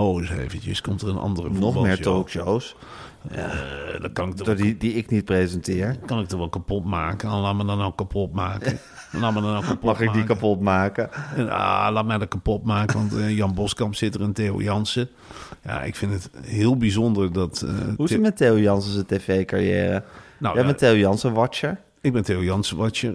[0.00, 2.76] ho eens eventjes, komt er een andere Nog meer talkshows.
[3.30, 3.44] Eh,
[4.00, 5.96] dan kan ik toch Door die, die ik niet presenteer.
[6.06, 7.28] kan ik er wel kapot maken.
[7.30, 8.78] En laat me dan ook kapot maken.
[9.20, 10.26] Laat me dan ook kapot Mag ik die maken.
[10.26, 11.10] kapot maken?
[11.36, 14.60] En, ah, laat mij dat kapot maken, want eh, Jan Boskamp zit er en Theo
[14.62, 15.08] Jansen.
[15.64, 17.62] Ja, ik vind het heel bijzonder dat...
[17.66, 20.02] eh, Hoe is het met Theo Jansen tv-carrière?
[20.38, 21.78] Nou, Jij ja, bent Theo Jansen-watcher.
[22.00, 23.14] ik ben Theo Jansen-watcher.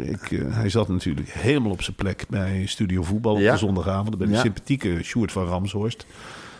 [0.50, 3.52] Hij zat natuurlijk helemaal op zijn plek bij Studio Voetbal op Ja.
[3.52, 4.18] de zondagavond.
[4.18, 4.40] Bij de Ja.
[4.42, 6.06] sympathieke Sjoerd van Ramshorst.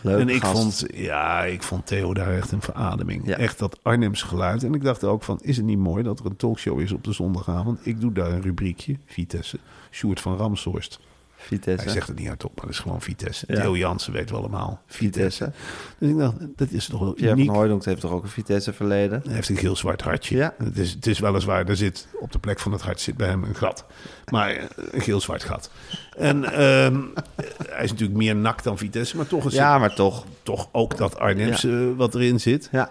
[0.02, 0.52] Leuk en ik gast.
[0.52, 3.26] vond, ja, ik vond Theo daar echt een verademing.
[3.26, 3.36] Ja.
[3.36, 4.64] Echt dat Arnhems geluid.
[4.64, 7.04] En ik dacht ook van, is het niet mooi dat er een talkshow is op
[7.04, 7.86] de zondagavond?
[7.86, 9.58] Ik doe daar een rubriekje, Vitesse.
[9.90, 11.00] Sjoerd van Ramshorst.
[11.40, 11.84] Vitesse.
[11.84, 13.44] Hij zegt het niet hardop, maar het is gewoon Vitesse.
[13.48, 13.60] Ja.
[13.60, 14.82] Theo Jansen weet wel allemaal.
[14.86, 15.52] Vitesse.
[15.98, 17.54] Dus ik dacht, dat is toch wel Pierre uniek.
[17.54, 19.22] van heeft toch ook een Vitesse-verleden?
[19.24, 20.36] Hij heeft een geel zwart hartje.
[20.36, 20.54] Ja.
[20.58, 23.28] Het, is, het is weliswaar, er zit op de plek van het hart zit bij
[23.28, 23.84] hem een gat.
[24.30, 25.70] Maar eh, een geel zwart gat.
[26.16, 27.00] En ehm,
[27.70, 30.24] hij is natuurlijk meer nakt dan Vitesse, maar toch, is Ja, maar toch.
[30.42, 32.68] toch ook dat Arnhemse wat erin zit.
[32.72, 32.90] Ja.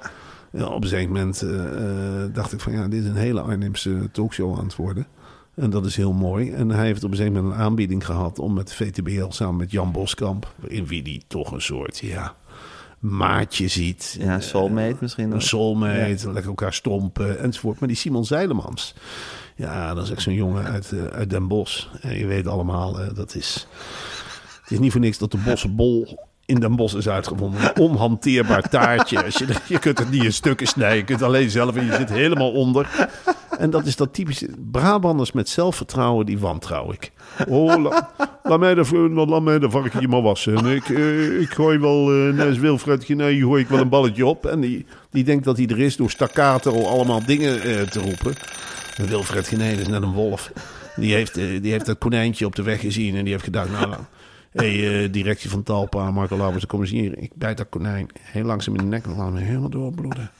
[0.51, 4.12] Ja, op een moment eh, eh, dacht ik van ja, dit is een hele Arnhemse
[4.12, 5.07] talkshow aan het worden.
[5.57, 6.51] En dat is heel mooi.
[6.51, 9.71] En hij heeft op een zeker moment een aanbieding gehad om met VTBL samen met
[9.71, 12.35] Jan Boskamp, in wie die toch een soort ja,
[12.99, 14.17] maatje ziet.
[14.19, 15.41] Ja, soulmate misschien Een ook.
[15.41, 17.79] soulmate, lekker elkaar stompen enzovoort.
[17.79, 18.93] Maar die Simon Zeilemans,
[19.55, 21.87] ja, dat is echt zo'n jongen uit, eh, uit Den Bosch.
[22.01, 23.67] En je weet allemaal, eh, dat is...
[24.61, 27.62] Het is niet voor niks dat de bossenbol in Den Bosch is uitgevonden.
[27.62, 29.23] Een onhanteerbaar taartje.
[29.23, 30.97] Als je, je kunt het niet in stukken snijden.
[30.97, 33.10] Je kunt alleen zelf en je zit helemaal onder.
[33.57, 34.49] En dat is dat typische...
[34.71, 37.12] Brabanders met zelfvertrouwen, die wantrouw ik.
[37.47, 38.10] Oh, la-
[38.43, 40.57] laat, mij de, laat mij de varkentje maar wassen.
[40.57, 44.25] En ik, eh, ik gooi wel, eh naast Wilfred Genee, gooi ik wel een balletje
[44.25, 44.45] op.
[44.45, 48.33] En die, die denkt dat hij er is door staccato allemaal dingen eh, te roepen.
[48.97, 50.51] En Wilfred Genee is net een wolf.
[50.95, 53.71] Die heeft, eh, die heeft dat konijntje op de weg gezien en die heeft gedacht...
[53.71, 53.93] Nou,
[54.57, 57.17] hey, eh, directie van Talpa, Marco Lauwers, kom eens hier.
[57.17, 60.31] Ik bijt dat konijn heel langzaam in de nek en laat me helemaal doorbloeden.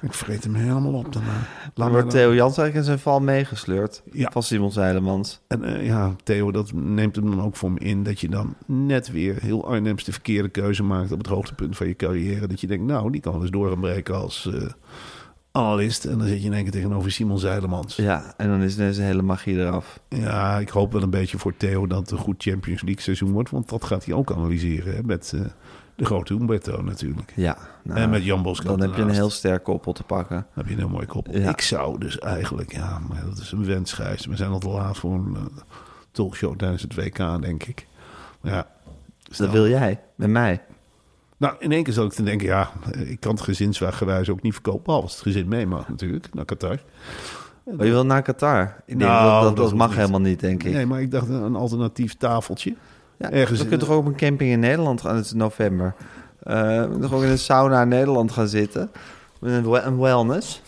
[0.00, 1.32] Ik vreet hem helemaal op daarna.
[1.32, 1.42] Dan
[1.74, 4.02] Laat wordt Theo Jans eigenlijk in zijn val meegesleurd.
[4.12, 4.30] Ja.
[4.32, 5.40] Van Simon Zeilemans.
[5.46, 8.54] En eh, ja, Theo, dat neemt hem dan ook voor me in dat je dan
[8.66, 12.46] net weer heel Arnhems de verkeerde keuze maakt op het hoogtepunt van je carrière.
[12.46, 14.62] Dat je denkt, nou, die kan wel eens door gaan breken als eh,
[15.56, 16.04] analist.
[16.04, 17.96] En dan zit je in één keer tegenover Simon Zeilemans.
[17.96, 20.00] Ja, en dan is deze hele magie eraf.
[20.08, 23.30] Ja, ik hoop wel een beetje voor Theo dat het een goed Champions League seizoen
[23.32, 23.50] wordt.
[23.50, 25.40] Want dat gaat hij ook analyseren hè, met eh,
[25.94, 27.32] de grote Humberto natuurlijk.
[27.36, 27.58] Ja.
[27.82, 30.36] nou, en met Jan Boskamp dan heb je een heel sterk koppel te pakken.
[30.36, 31.38] Dan heb je een heel mooi koppel.
[31.38, 31.50] Ja.
[31.50, 34.26] Ik zou dus eigenlijk, ja, maar dat is een wensgijs.
[34.26, 35.62] We zijn al te laat voor een eh,
[36.10, 37.86] talkshow tijdens het WK, denk ik.
[38.40, 38.66] Maar ja,
[39.36, 40.60] Dat wil jij, met mij.
[41.38, 42.70] Nou, in één keer zat ik te denken, ja,
[43.06, 44.82] ik kan het gezinsgewijs ook niet verkopen.
[44.84, 46.78] Behalve als het gezin mee mag natuurlijk, naar Qatar.
[47.64, 48.62] Oh, je wil naar Qatar?
[48.86, 49.96] Ik denk Nou, dat, dat, dat dat hoeft mag niet.
[49.96, 50.72] helemaal niet, denk ik.
[50.72, 52.74] Nee, maar ik dacht een alternatief tafeltje.
[53.18, 55.16] Ja, ergens we in kunnen toch ook een camping in Nederland gaan.
[55.16, 55.94] Het is november.
[56.42, 58.90] Eh, nog ook in een sauna in Nederland gaan zitten.
[59.40, 60.62] Met een wellness.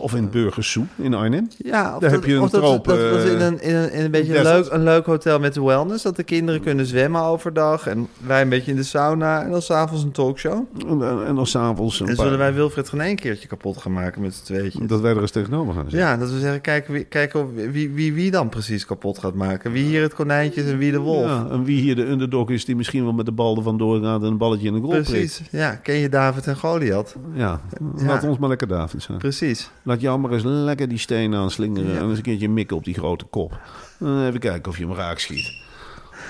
[0.00, 1.48] Of in Burgersoe in Arnhem.
[1.58, 3.74] Ja, of Daar dat, heb je een of dat, troop, dat, dat in een, in
[3.74, 6.02] een, in een beetje een leuk, een leuk hotel met de wellness.
[6.02, 7.86] Dat de kinderen kunnen zwemmen overdag.
[7.86, 9.42] En wij een beetje in de sauna.
[9.42, 10.64] En dan s'avonds een talkshow.
[10.88, 14.22] En, en dan s'avonds een En zullen wij Wilfred gewoon één keertje kapot gaan maken
[14.22, 14.86] met z'n tweetjes.
[14.88, 15.98] Dat wij er eens tegenover gaan zitten.
[16.00, 19.34] Ja, dat we zeggen, kijken, wie, kijken of, wie, wie, wie dan precies kapot gaat
[19.34, 19.72] maken.
[19.72, 21.26] Wie hier het konijntje is en wie de wolf.
[21.26, 24.00] Ja, en wie hier de underdog is die misschien wel met de bal er vandoor
[24.02, 25.08] gaat en een balletje in de goal prikt.
[25.10, 25.74] Precies, ja.
[25.74, 27.14] Ken je David en Goliath?
[27.34, 27.60] Ja,
[27.96, 28.06] Ja.
[28.06, 29.18] laat ons maar lekker David zijn.
[29.18, 29.55] Precies.
[29.82, 31.98] Laat jou maar eens lekker die steen aanslingeren Ja.
[31.98, 33.58] en eens een keertje mikken op die grote kop.
[33.98, 35.64] En even kijken of je hem raak schiet.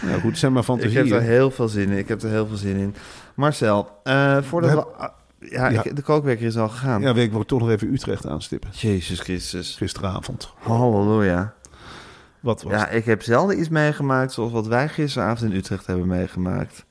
[0.06, 1.06] Ja goed, zijn maar Ik fantasieën.
[1.06, 1.98] heb er heel veel zin in.
[1.98, 2.94] Ik heb er heel veel zin in.
[3.34, 4.82] Marcel, eh, voordat We we...
[4.84, 5.08] ah,
[5.40, 5.84] Ja, Ja.
[5.84, 7.00] ik- de kookwekker is al gegaan.
[7.02, 8.70] Ja, ik wil toch nog even Utrecht aanstippen.
[8.72, 9.76] Jezus Christus.
[9.76, 10.52] Gisteravond.
[10.58, 11.54] Halleluja.
[12.40, 12.94] Wat was Ja, het?
[12.94, 16.84] ik heb zelden iets meegemaakt zoals wat wij gisteravond in Utrecht hebben meegemaakt.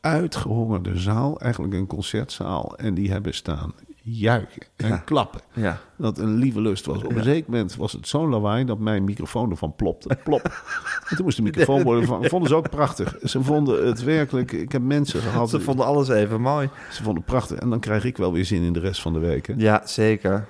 [0.00, 2.76] Uitgehongerde zaal, eigenlijk een concertzaal.
[2.76, 4.96] En die hebben staan juichen en Ja.
[4.96, 5.40] klappen.
[5.52, 5.78] Ja.
[5.98, 6.96] Dat een lieve lust was.
[7.02, 7.22] Op een Ja.
[7.22, 10.18] zeker moment was het zo'n lawaai dat mijn microfoon ervan plopte.
[10.24, 10.42] Plop.
[11.08, 12.24] En toen moest de microfoon worden van.
[12.24, 13.16] Vonden ze ook prachtig.
[13.24, 14.52] Ze vonden het werkelijk.
[14.52, 15.50] Ik heb mensen gehad.
[15.50, 16.68] Ze vonden alles even mooi.
[16.90, 17.58] ze vonden het prachtig.
[17.58, 19.46] En dan krijg ik wel weer zin in de rest van de week.
[19.46, 19.54] hè.
[19.56, 20.46] Ja, zeker.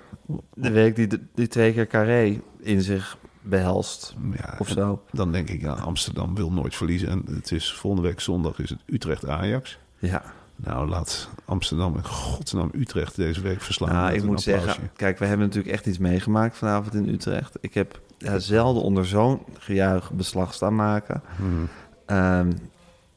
[0.54, 4.14] De week die, die twee keer carré in zich behelst.
[4.36, 5.02] Ja, Of zo.
[5.10, 7.08] Dan denk ik, ja, Amsterdam wil nooit verliezen.
[7.08, 9.78] En het is volgende week zondag is het Utrecht-Ajax.
[9.98, 10.22] Ja.
[10.56, 13.92] Nou, laat Amsterdam in godsnaam Utrecht deze week verslaan.
[13.92, 14.50] Nou, ik moet applausje.
[14.50, 17.58] zeggen, kijk, we hebben natuurlijk echt iets meegemaakt vanavond in Utrecht.
[17.60, 21.22] Ik heb ja, zelden onder zo'n gejuich beslag staan maken.
[21.36, 21.68] Hmm.
[22.06, 22.52] Ehm,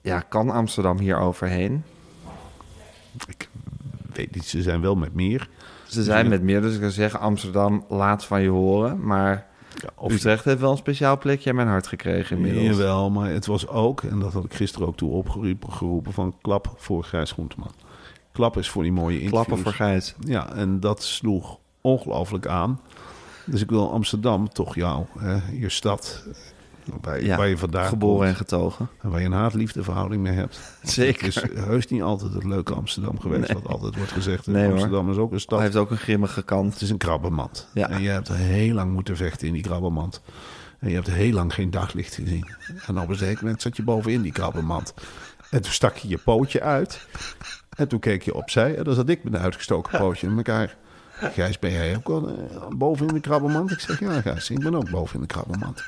[0.01, 1.83] ja, kan Amsterdam hier overheen?
[3.27, 3.49] Ik
[4.13, 5.49] weet niet, ze zijn wel met meer.
[5.87, 9.05] Ze zijn met meer, dus ik kan zeggen, Amsterdam laat van je horen.
[9.05, 12.65] Maar Ja, Utrecht heeft wel een speciaal plekje in mijn hart gekregen inmiddels.
[12.65, 16.35] Jawel, maar het was ook, en dat had ik gisteren ook toe opgeroepen, geroepen van
[16.41, 17.71] klap voor Gijs Groenteman.
[18.31, 19.45] Klap is voor die mooie interviews.
[19.45, 20.15] Klappen voor Gijs.
[20.19, 22.79] Ja, en dat sloeg ongelooflijk aan.
[23.45, 26.25] Dus ik wil Amsterdam, toch jou, hè, je stad,
[27.01, 28.89] waar, Ja, waar je vandaag Geboren en komt, getogen.
[29.01, 30.59] en waar je een haat-liefde verhouding mee hebt.
[30.83, 31.25] Zeker.
[31.25, 33.61] Het is heus niet altijd het leuke Amsterdam geweest, Nee.
[33.63, 34.47] wat altijd wordt gezegd.
[34.47, 34.71] Nee, hoor.
[34.71, 36.73] Amsterdam is ook een stad Hij heeft ook een grimmige kant.
[36.73, 37.67] het is een krabbenmand.
[37.73, 37.89] Ja.
[37.89, 40.21] En je hebt heel lang moeten vechten in die krabbenmand.
[40.79, 42.47] En je hebt heel lang geen daglicht gezien.
[42.85, 44.93] En op een zeker moment zat je bovenin die krabbenmand.
[45.49, 47.07] En toen stak je je pootje uit.
[47.77, 48.75] En toen keek je opzij.
[48.75, 50.75] En dan zat ik met een uitgestoken pootje in elkaar.
[51.19, 52.35] Gijs, ben jij ook al eh,
[52.69, 53.71] boven in de krabbenmand?
[53.71, 55.83] Ik zeg, ja Gijs, ik ben ook boven in de krabbenmand.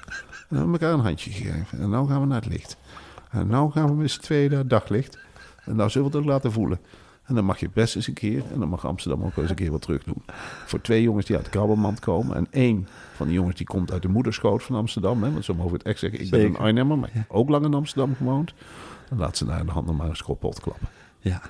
[0.49, 1.79] En we hebben elkaar een handje gegeven.
[1.79, 2.77] En nu gaan we naar het licht.
[3.29, 5.17] En nu gaan we met z'n tweeën naar het daglicht.
[5.65, 6.79] En nou zullen we het ook laten voelen.
[7.23, 9.55] En dan mag je best eens een keer, en dan mag Amsterdam ook eens een
[9.55, 10.23] keer wat terug doen.
[10.65, 12.35] Voor twee jongens die uit de krabbelmand komen.
[12.35, 15.23] En één van die jongens die komt uit de moederschoot van Amsterdam.
[15.23, 16.21] Hè, want zo mogen we het echt zeggen.
[16.21, 16.55] Ik ben Zeker.
[16.55, 18.53] een Arnhemmer, maar ik heb ook lang in Amsterdam gewoond.
[19.09, 20.87] Dan laat ze daar de handen maar eens kapot klappen.
[21.19, 21.41] Ja,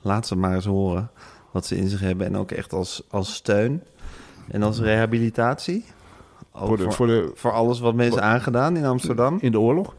[0.00, 1.10] laat ze maar eens horen
[1.50, 2.26] wat ze in zich hebben.
[2.26, 3.82] En ook echt als, als steun
[4.48, 5.84] en als rehabilitatie.
[6.56, 9.38] Ook Voor de- voor de- voor alles wat mensen aangedaan in Amsterdam.
[9.40, 9.94] In de oorlog.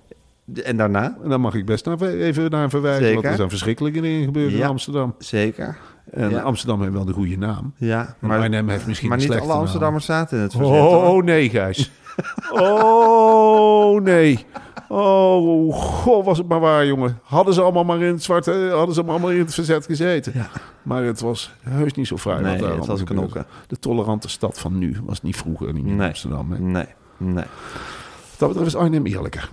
[0.63, 3.01] En daarna, En dan mag ik best naar, even naar verwijzen.
[3.03, 3.29] Want Zeker.
[3.29, 4.63] er zijn verschrikkelijke dingen gebeurd in.
[4.63, 5.15] Amsterdam.
[5.17, 5.77] zeker.
[6.11, 6.41] En Ja.
[6.41, 7.73] Amsterdam heeft wel de goede naam.
[7.77, 9.53] Ja, Maar Arnhem heeft misschien maar niet alle.
[9.53, 10.75] Amsterdammers zaten in het verzet.
[10.75, 11.23] Oh, hoor.
[11.23, 11.91] nee, Gijs.
[12.61, 14.45] Oh nee.
[14.89, 17.19] Oh, god, was het maar waar, jongen.
[17.23, 20.31] Hadden ze allemaal maar in het zwarte, hadden ze allemaal in het verzet gezeten.
[20.35, 20.49] Ja.
[20.83, 22.41] Maar het was heus niet zo fraai.
[22.43, 23.45] Nee, het was knokken.
[23.67, 26.07] De tolerante stad van nu was niet vroeger, niet in Nee.
[26.07, 26.51] Amsterdam.
[26.51, 26.59] Hè.
[26.59, 26.85] Nee,
[27.17, 27.33] nee.
[27.43, 29.49] Wat dat betreft is Arnhem eerlijker.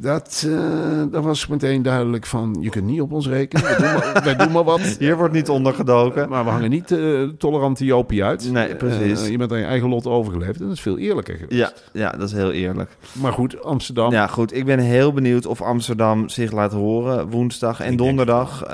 [0.00, 3.64] Dat, eh, dat was meteen duidelijk van, je kunt niet op ons rekenen.
[3.64, 4.80] Wij doen maar, wij doen maar wat.
[4.98, 6.28] Hier wordt niet ondergedoken.
[6.28, 8.52] Maar we hangen niet eh tolerante Jopie uit.
[8.52, 9.22] Nee, precies.
[9.22, 10.60] Eh, je bent aan je eigen lot overgeleverd.
[10.60, 11.58] En dat is veel eerlijker geweest.
[11.58, 12.90] Ja, ja, dat is heel eerlijk.
[13.12, 14.12] Maar goed, Amsterdam.
[14.12, 14.54] Ja, goed.
[14.54, 18.66] Ik ben heel benieuwd of Amsterdam zich laat horen woensdag en Ik donderdag.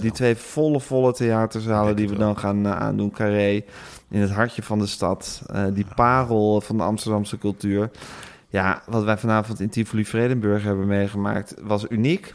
[0.00, 3.10] die twee volle, volle theaterzalen die we dan gaan aandoen.
[3.10, 3.62] Carré,
[4.10, 5.42] in het hartje van de stad.
[5.72, 7.90] Die parel van de Amsterdamse cultuur.
[8.52, 12.34] Ja, wat wij vanavond in Tivoli Vredenburg hebben meegemaakt, was uniek.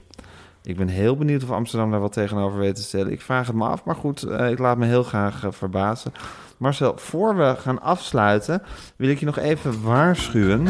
[0.63, 3.11] Ik ben heel benieuwd of Amsterdam daar wat tegenover weet te stellen.
[3.11, 6.11] Ik vraag het me af, maar goed, eh, ik laat me heel graag eh, verbazen.
[6.57, 8.61] Marcel, voor we gaan afsluiten,
[8.95, 10.67] wil ik je nog even waarschuwen.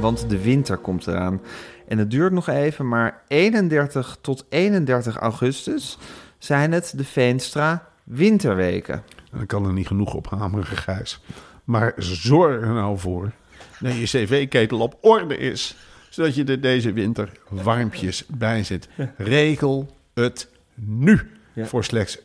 [0.00, 1.40] Want de winter komt eraan.
[1.88, 5.98] En het duurt nog even, maar 31 tot 31 augustus
[6.38, 9.02] zijn het de Veenstra Winterweken.
[9.32, 11.22] En ik kan er niet genoeg op hameren, Gijs.
[11.64, 13.32] Maar zorg er nou voor
[13.80, 15.76] dat je cv-ketel op orde is.
[16.08, 18.88] Zodat je er deze winter warmpjes bij zit.
[19.16, 21.30] Regel het nu.
[21.52, 21.66] Ja.
[21.66, 22.24] Voor slechts 6,91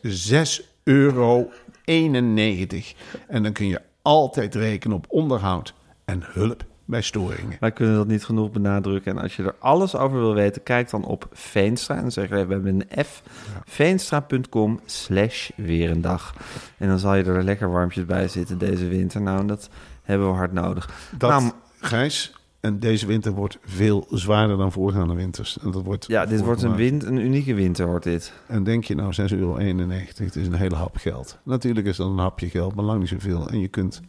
[0.82, 1.50] euro.
[1.84, 7.56] En dan kun je altijd rekenen op onderhoud en hulp bij storingen.
[7.60, 9.16] Wij kunnen dat niet genoeg benadrukken.
[9.16, 11.96] En als je er alles over wil weten, kijk dan op Veenstra.
[11.96, 13.22] En zeg we hebben een F.
[13.64, 16.34] Veenstra.com slash weer een dag.
[16.78, 19.22] En dan zal je er lekker warmpjes bij zitten deze winter.
[19.22, 19.68] Nou, dat
[20.04, 20.90] hebben we hard nodig.
[21.18, 21.50] Dat, Nou,
[21.80, 25.58] Gijs, en deze winter wordt veel zwaarder dan voorgaande winters.
[25.58, 28.32] En dat wordt ja, dit wordt een, wind, een unieke winter, wordt dit.
[28.46, 31.38] En denk je nou 6,91 euro, het is een hele hap geld.
[31.42, 33.48] Natuurlijk is dat een hapje geld, maar lang niet zoveel.
[33.48, 34.00] En je kunt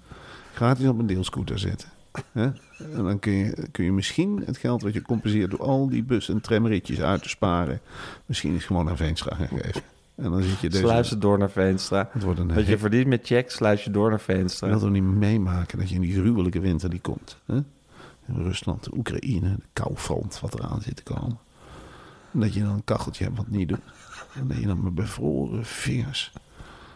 [0.53, 1.89] gratis op een deelscooter zitten.
[2.33, 6.03] En dan kun je, kun je misschien het geld wat je compenseert door al die
[6.03, 7.79] bus- en tramritjes uit te sparen,
[8.25, 9.81] misschien eens gewoon naar Veenstra gaan geven.
[10.15, 10.83] En dan zit je deze...
[10.83, 12.09] Sluis het door naar Veenstra.
[12.11, 14.67] Het wordt een Wat je verdient met check, sluis je door naar Je Veenstra.
[14.67, 17.37] wilt er niet meemaken dat je in die gruwelijke winter die komt.
[17.45, 17.55] Hè?
[18.27, 21.37] In Rusland, de Oekraïne, de koufront wat eraan zit te komen.
[22.31, 23.79] En dat je dan een kacheltje hebt wat niet doet.
[24.35, 26.33] En dat je dan met bevroren vingers.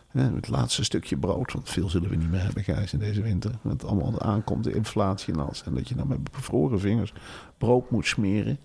[0.07, 3.21] Hè, het laatste stukje brood, want veel zullen we niet meer hebben, Gijs, in deze
[3.21, 3.51] winter.
[3.61, 5.63] Met allemaal aankomt, de inflatie en alles.
[5.63, 7.13] En dat je dan met bevroren vingers
[7.57, 8.57] brood moet smeren.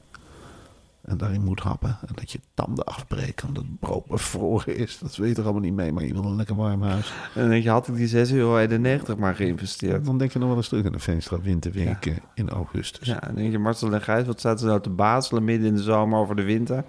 [1.05, 1.98] En daarin moet happen.
[2.07, 4.98] En dat je tanden afbreken omdat het brood bevroren is.
[4.98, 7.12] Dat weet je toch allemaal niet mee, maar je wil een lekker warm huis.
[7.34, 10.05] En dan denk je, had ik die 6,91 euro maar geïnvesteerd.
[10.05, 13.07] Dan denk je nog wel eens terug aan de Veenstra winterweken in augustus.
[13.09, 15.74] Ja, dan denk je, Marcel en Gijs, wat zaten ze nou te bazelen midden in
[15.74, 16.84] de zomer over de winter?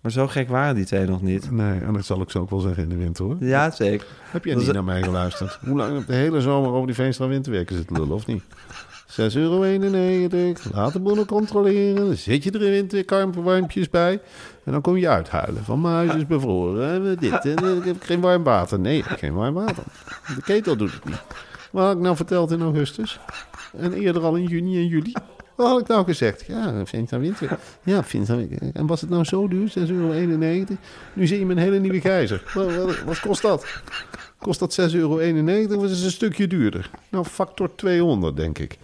[0.00, 1.50] Maar zo gek waren die twee nog niet.
[1.50, 3.36] Nee, en dat zal ik zo ook wel zeggen in de winter hoor.
[3.40, 4.06] Ja, zeker.
[4.22, 5.58] Heb jij niet is- naar mij geluisterd?
[5.66, 8.42] Hoe lang heb de hele zomer over die Veenstra winterweken zitten lullen, of niet?
[9.10, 9.64] 6,91 euro.
[10.72, 12.06] Laat de bonnen controleren.
[12.06, 14.20] Dan zit je er in winterwarmpjes bij.
[14.64, 15.64] En dan kom je uithuilen.
[15.64, 16.90] Van mijn huis is bevroren.
[16.90, 17.44] En dit.
[17.44, 18.80] Ik heb geen warm water.
[18.80, 19.84] Nee, ik heb geen warm water.
[20.34, 21.22] De ketel doet het niet.
[21.70, 23.20] Wat had ik nou verteld in augustus?
[23.76, 25.12] En eerder al in juni en juli?
[25.56, 26.44] Wat had ik nou gezegd?
[26.46, 27.58] Ja, Veenstra winter.
[27.82, 28.70] Ja, Veenstra winter.
[28.72, 29.68] En was het nou zo duur?
[29.68, 30.12] 6,91 euro?
[31.12, 33.82] Nu zie je een hele nieuwe wat, wat kost dat?
[34.40, 35.14] Kost dat 6,91 euro
[35.76, 36.90] of is een stukje duurder?
[37.08, 38.78] Nou, factor 200, denk ik.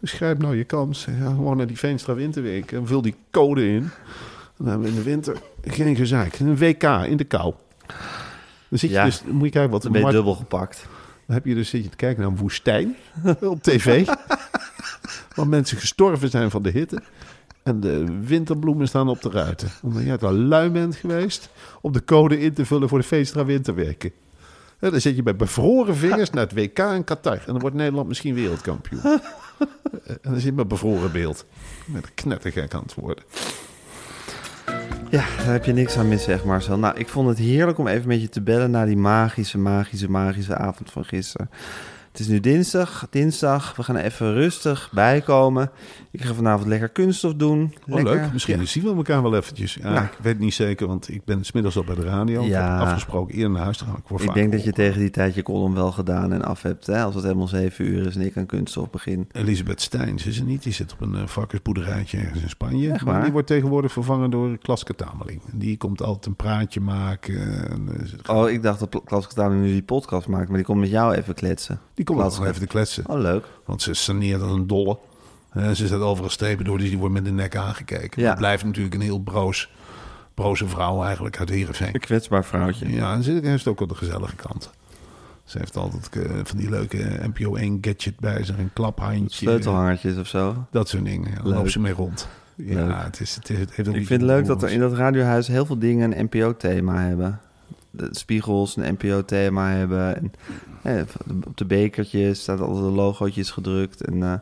[0.00, 1.04] Dus grijp nou je kans.
[1.04, 3.90] Ja, gewoon naar die Veenstra Winterweek en vul die code in.
[4.56, 6.38] Dan hebben we in de winter geen gezeik.
[6.38, 7.54] Een WK in de kou.
[8.68, 9.04] Dan zit je Ja.
[9.04, 10.86] dus, moet je kijken wat Dan ben je dubbel gepakt.
[11.26, 12.96] dan heb je dus zit je te kijken naar een woestijn
[13.40, 14.06] op tv.
[15.36, 17.02] waar mensen gestorven zijn van de hitte.
[17.62, 19.68] En de winterbloemen staan op de ruiten.
[19.82, 21.48] Omdat jij te lui bent geweest
[21.80, 24.12] om de code in te vullen voor de Veenstra Winterweken.
[24.90, 27.36] Dan zit je bij bevroren vingers naar het WK in Qatar.
[27.38, 29.02] En dan wordt Nederland misschien wereldkampioen.
[30.06, 31.46] en dan zit je met bevroren beeld.
[31.84, 33.24] Met een knettergek worden.
[35.10, 36.78] Ja, daar heb je niks aan mis, zeg Marcel.
[36.78, 40.10] Nou, ik vond het heerlijk om even met je te bellen na die magische, magische,
[40.10, 41.50] magische avond van gisteren.
[42.12, 43.76] Het is nu dinsdag, dinsdag.
[43.76, 45.70] We gaan even rustig bijkomen.
[46.10, 47.74] Ik ga vanavond lekker kunststof doen.
[47.88, 48.14] Oh, Lekker.
[48.14, 48.32] leuk.
[48.32, 48.64] Misschien Ja.
[48.66, 49.74] zien we elkaar wel eventjes.
[49.74, 50.02] Ja, Ja.
[50.02, 52.42] Ik weet niet zeker, want ik ben smiddags al bij de radio.
[52.42, 52.72] Ik Ja.
[52.78, 53.96] heb afgesproken eerder naar huis te gaan.
[53.96, 56.62] Ik, word Ik denk dat je tegen die tijd je column wel gedaan en af
[56.62, 56.86] hebt.
[56.86, 57.02] Hè?
[57.02, 59.28] Als het helemaal zeven uur is en ik aan kunststof begin.
[59.32, 60.62] Elisabeth Steins is er niet.
[60.62, 62.92] Die zit op een uh, varkensboerderijtje ergens in Spanje.
[62.92, 65.40] Echt maar die wordt tegenwoordig vervangen door Klaske Tameling.
[65.52, 67.68] Die komt altijd een praatje maken.
[67.70, 67.88] En,
[68.26, 70.90] eh, Oh, ik dacht dat Klaas Katana nu die podcast maakt, maar die komt met
[70.90, 71.80] jou even kletsen.
[71.94, 72.40] die komt ook Klaske.
[72.40, 73.08] nog even te kletsen.
[73.08, 73.44] Oh, leuk.
[73.64, 74.98] Want ze saneert als een dolle.
[75.52, 78.22] Eh, ze zet overal strepen door, dus die wordt met de nek aangekeken.
[78.22, 78.28] Ja.
[78.28, 79.70] Het blijft natuurlijk een heel broos,
[80.34, 81.94] broze vrouw eigenlijk uit Heerenveen.
[81.94, 82.92] Een kwetsbaar vrouwtje.
[82.92, 84.70] Ja, en ze heeft ook wel de gezellige kant.
[85.44, 88.58] Ze heeft altijd eh, van die leuke NPO 1 gadget bij zich.
[88.58, 89.36] Een klaphandje.
[89.36, 90.66] Sleutelhangertjes of zo.
[90.70, 91.30] Dat soort dingen.
[91.30, 92.28] Ja, daar loopt ze mee rond.
[92.54, 92.94] Ja, Leuk.
[93.04, 95.46] het, is, het, is- het heeft Ik vind het leuk dat er in dat radiohuis
[95.46, 97.40] heel veel dingen een NPO-thema hebben.
[97.92, 100.16] De spiegels een NPO-thema hebben.
[100.16, 100.32] En,
[100.82, 101.02] eh,
[101.46, 104.04] op de bekertjes staat altijd de logootjes gedrukt.
[104.04, 104.38] En eh, ja,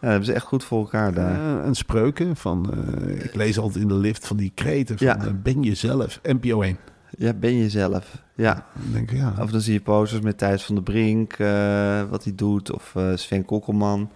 [0.00, 1.32] dat hebben ze echt goed voor elkaar daar.
[1.40, 2.72] Ja, en spreuken van...
[2.72, 5.06] eh, ik lees altijd in de lift van die kreten van...
[5.06, 5.16] Ja.
[5.18, 6.20] eh, ben je zelf?
[6.22, 6.76] NPO 1.
[7.18, 8.22] Ja, ben je zelf.
[8.34, 8.66] Ja.
[8.92, 9.34] Denk ik, ja...
[9.40, 12.72] Of dan zie je posters met Thijs van der Brink, eh, wat hij doet.
[12.72, 14.10] Of eh, Sven Kokkelman.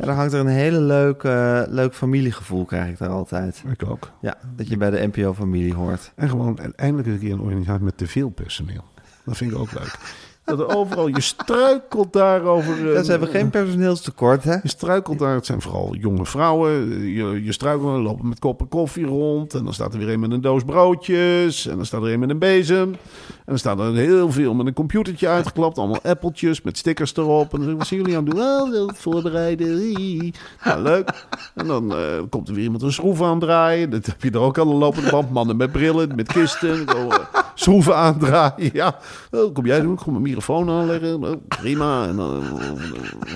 [0.00, 3.62] Ja, dan hangt er een hele leuk, eh, leuk familiegevoel, krijg ik daar altijd.
[3.72, 4.10] ik ook.
[4.20, 6.12] Ja, dat je bij de NPO-familie hoort.
[6.16, 8.84] En gewoon eindelijk een keer een organisatie met te veel personeel.
[9.24, 9.98] Dat vind ik ook leuk.
[10.44, 12.88] Dat er overal, je struikelt daar over...
[12.88, 14.52] eh, Ja, ze hebben geen personeelstekort, hè?
[14.62, 16.98] Je struikelt daar, het zijn vooral jonge vrouwen.
[17.00, 19.54] Je, je struikelt, lopen met koppen koffie rond.
[19.54, 21.66] En dan staat er weer een met een doos broodjes.
[21.66, 22.94] En dan staat er een met een bezem.
[23.50, 25.78] Dan staat er heel veel met een computertje uitgeklapt.
[25.78, 27.52] Allemaal appeltjes met stickers erop.
[27.52, 28.44] En dan zeg ik, wat zijn jullie aan het doen?
[28.44, 29.68] Oh, dat voorbereiden.
[30.64, 31.26] Nou, leuk.
[31.54, 31.98] En dan eh,
[32.28, 33.90] komt er weer iemand een schroef aandraaien.
[33.90, 35.30] Dat heb je er ook aan de lopende band.
[35.30, 36.86] Mannen met brillen, met kisten.
[36.86, 37.06] Eh,
[37.54, 38.70] schroeven aandraaien.
[38.72, 38.96] Ja,
[39.30, 39.92] oh, kom jij doen?
[39.92, 41.24] Ik kom mijn microfoon aanleggen.
[41.24, 42.06] Oh, prima.
[42.06, 42.42] En dan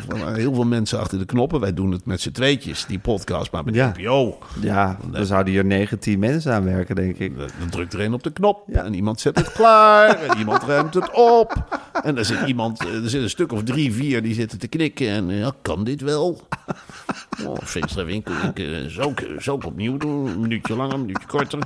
[0.08, 1.60] eh, eh, heel veel mensen achter de knoppen.
[1.60, 3.52] Wij doen het met z'n tweetjes, die podcast.
[3.52, 3.92] Maar met Ja.
[3.98, 7.36] NPO, Ja, er zouden hier 19 mensen aan werken, denk ik.
[7.38, 8.68] dan drukt er een op de knop.
[8.72, 10.03] En iemand zet het klaar.
[10.08, 11.80] En iemand ruimt het op.
[12.02, 15.08] En er zit iemand, er zit een stuk of drie, vier die zitten te knikken.
[15.08, 16.40] En ja, kan dit wel?
[17.46, 20.26] Oh, Veenstra winkel, ik, eh, zou, zou ik opnieuw doen?
[20.26, 21.58] Een minuutje langer, een minuutje korter.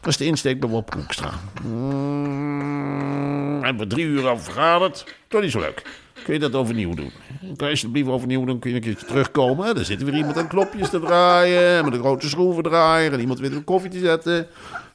[0.00, 1.30] Dat is de insteek bij Bob Hoekstra.
[1.62, 5.04] Mm, hebben we drie uur al vergaderd.
[5.28, 5.82] Toch niet zo leuk.
[6.24, 7.12] Kun je dat overnieuw doen?
[7.40, 8.58] Kan je alsjeblieft overnieuw doen?
[8.58, 9.74] Kun je een keertje terugkomen?
[9.74, 11.84] Dan zit er weer iemand aan knopjes te draaien.
[11.84, 13.12] Met een grote schroevendraaier.
[13.12, 14.46] En iemand weer een koffie te zetten.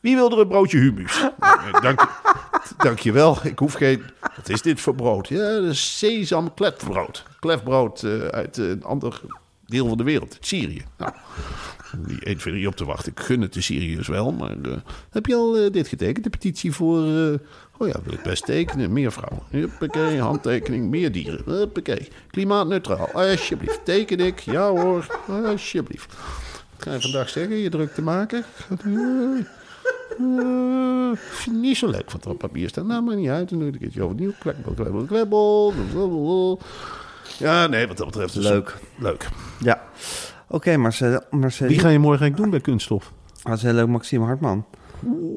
[0.02, 1.24] Wie wil er een broodje humus?
[1.82, 2.10] Dank,
[2.86, 3.38] dank je wel.
[3.43, 4.04] Ik hoef geen...
[4.36, 5.28] Wat is dit voor brood?
[5.28, 7.24] Ja, sesam klefbrood.
[7.39, 9.22] Klefbrood eh, uit een ander
[9.66, 10.38] deel van de wereld.
[10.39, 10.84] Syrië.
[10.98, 11.12] Nou,
[11.98, 13.12] die 1, 2, 3 op te wachten.
[13.12, 14.32] Ik gun het de Syriërs wel.
[14.32, 14.72] Maar eh,
[15.10, 16.24] heb je al eh, dit getekend?
[16.24, 16.98] De petitie voor...
[17.04, 17.34] eh,
[17.78, 18.93] oh ja, wil ik best tekenen.
[18.93, 19.43] Meer vrouwen.
[19.50, 20.89] Huppakee, handtekening.
[20.89, 21.41] Meer dieren.
[21.45, 22.08] Huppakee.
[22.32, 23.12] Klimaatneutraal.
[23.12, 23.86] Alsjeblieft.
[23.86, 24.39] Teken ik.
[24.39, 25.20] Ja hoor.
[25.28, 26.14] Alsjeblieft.
[26.76, 27.58] Wat ga je vandaag zeggen?
[27.58, 28.45] Je druk te maken?
[31.18, 32.86] Vind ik niet zo leuk wat er op papier staat.
[32.86, 33.49] Nou, maar niet uit.
[33.49, 34.32] Dan doe ik een keertje overnieuw.
[34.39, 36.60] Klebbel, klebbel, klebbel.
[37.38, 38.78] Ja, nee, wat dat betreft is Leuk.
[38.97, 39.30] Leuk.
[39.60, 39.82] Ja.
[40.47, 41.68] Oké, Marcel, Marcel.
[41.68, 43.12] Wie ga je morgen eigenlijk doen bij Kunststof?
[43.43, 44.66] Dat is heel leuk, Maxime Hartman.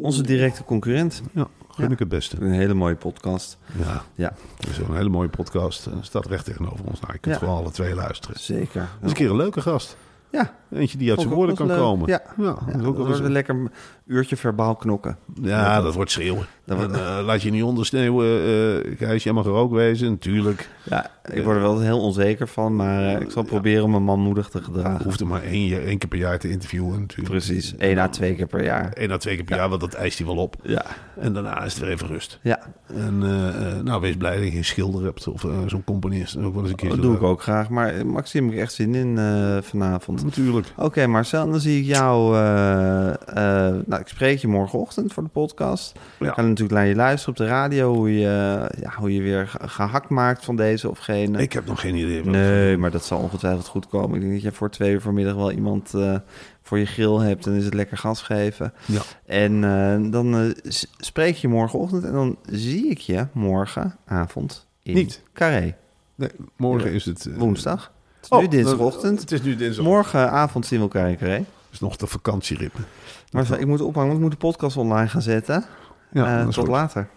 [0.02, 1.22] Onze directe concurrent.
[1.32, 1.90] Ja, gun Ja.
[1.92, 2.36] ik het beste.
[2.40, 3.58] Een hele mooie podcast.
[3.84, 4.32] Ja, Ja,
[4.70, 5.86] is een hele mooie podcast.
[5.86, 7.00] Eh, staat recht tegenover ons.
[7.00, 7.40] Nou, je kunt Ja.
[7.40, 8.40] gewoon alle twee luisteren.
[8.40, 8.80] zeker.
[8.80, 9.96] Dat is een keer een leuke gast.
[10.30, 11.76] Ja, Eentje die uit zijn woorden kan leuk.
[11.78, 12.08] komen.
[12.08, 12.22] Ja.
[12.38, 13.70] ja, ja dat wordt een lekker een
[14.06, 15.16] uurtje verbaal knokken.
[15.42, 16.46] ja, dat wordt schreeuwen.
[16.64, 18.26] Dat wordt- eh, laat je niet ondersneeuwen.
[18.26, 20.68] eh Gijs, jij mag er ook wezen, natuurlijk.
[20.82, 23.98] Ja, ik word er wel heel onzeker van, maar eh, ik zal proberen om me
[23.98, 25.04] manmoedig te gedragen.
[25.04, 27.28] Hoeft er maar één, één keer per jaar te interviewen, natuurlijk.
[27.30, 28.90] Precies, één à twee keer per jaar.
[28.94, 30.56] Eén à twee keer per jaar, want dat eist hij wel op.
[30.62, 30.84] Ja,
[31.20, 32.38] En daarna is het weer even rust.
[32.42, 32.58] ja
[32.94, 33.18] En
[33.84, 36.36] nou, wees blij dat je geen schilder hebt of zo'n componist.
[36.36, 37.68] Ook wel eens een keer dat doe ik ook graag.
[37.68, 39.18] Maar Maxime, heb ik echt zin in
[39.62, 40.24] vanavond.
[40.24, 40.59] Natuurlijk.
[40.76, 42.36] Oké, Marcel, dan zie ik jou.
[42.36, 45.98] eh, eh, nou, ik spreek je morgenochtend voor de podcast.
[46.18, 46.28] Ja.
[46.28, 47.94] Ik ga natuurlijk naar je luisteren op de radio.
[47.94, 51.34] Hoe je, ja, hoe je weer ge- gehakt maakt van deze of geen.
[51.34, 52.22] Ik heb nog geen idee.
[52.24, 54.14] wat- Nee, maar dat zal ongetwijfeld goed komen.
[54.14, 56.14] Ik denk dat je voor twee uur vanmiddag wel iemand eh,
[56.62, 57.46] voor je grill hebt.
[57.46, 58.72] En is het lekker gas geven.
[58.86, 59.00] Ja.
[59.26, 59.60] En
[60.10, 60.54] dan
[60.98, 62.04] spreek je morgenochtend.
[62.04, 65.22] En dan zie ik je morgenavond in Niet.
[65.32, 65.74] Carré.
[66.14, 67.28] Nee, morgen is het...
[67.36, 67.92] Woensdag.
[68.20, 69.20] Het is oh, nu dinsdagochtend.
[69.20, 69.84] Het is nu dinsdag.
[69.84, 71.44] Morgenavond zien we elkaar in Carré.
[71.70, 72.84] is nog de vakantieritme.
[73.30, 75.64] Maar ik moet ophangen, want ik moet de podcast online gaan zetten.
[76.12, 76.74] Ja, dat is tot goed.
[76.74, 77.08] later.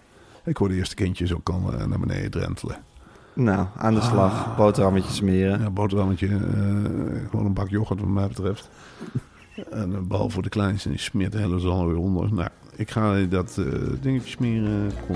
[0.45, 2.77] Ik hoor de eerste kindjes ook al eh, naar beneden drentelen.
[3.33, 4.55] Nou, aan de slag.
[4.57, 5.59] Boterhammetjes smeren.
[5.59, 6.35] Ja, boterhammetje, eh,
[7.29, 8.69] gewoon een bak yoghurt wat mij betreft.
[9.71, 12.33] En eh, behalve voor de kleinste, die smeert de hele zon weer onder.
[12.33, 13.61] Nou, ik ga dat
[14.01, 14.91] dingetje smeren.
[15.07, 15.15] Kom,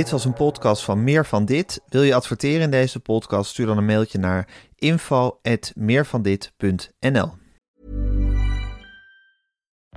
[0.00, 1.80] Dit was een podcast van Meer van Dit.
[1.88, 3.50] Wil je adverteren in deze podcast?
[3.50, 7.32] Stuur dan een mailtje naar info@meervandit.nl.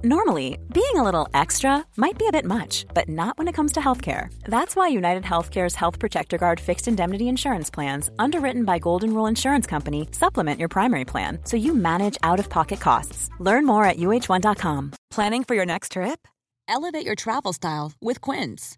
[0.02, 3.72] Normally, being a little extra might be a bit much, but not when it comes
[3.72, 4.28] to healthcare.
[4.50, 9.30] That's why United Healthcare's Health Protector Guard fixed indemnity insurance plans, underwritten by Golden Rule
[9.30, 13.30] Insurance Company, supplement your primary plan so you manage out of pocket costs.
[13.40, 14.92] Learn more at uh1.com.
[15.16, 16.20] Planning for your next trip?
[16.68, 18.78] Elevate your travel style with Quince.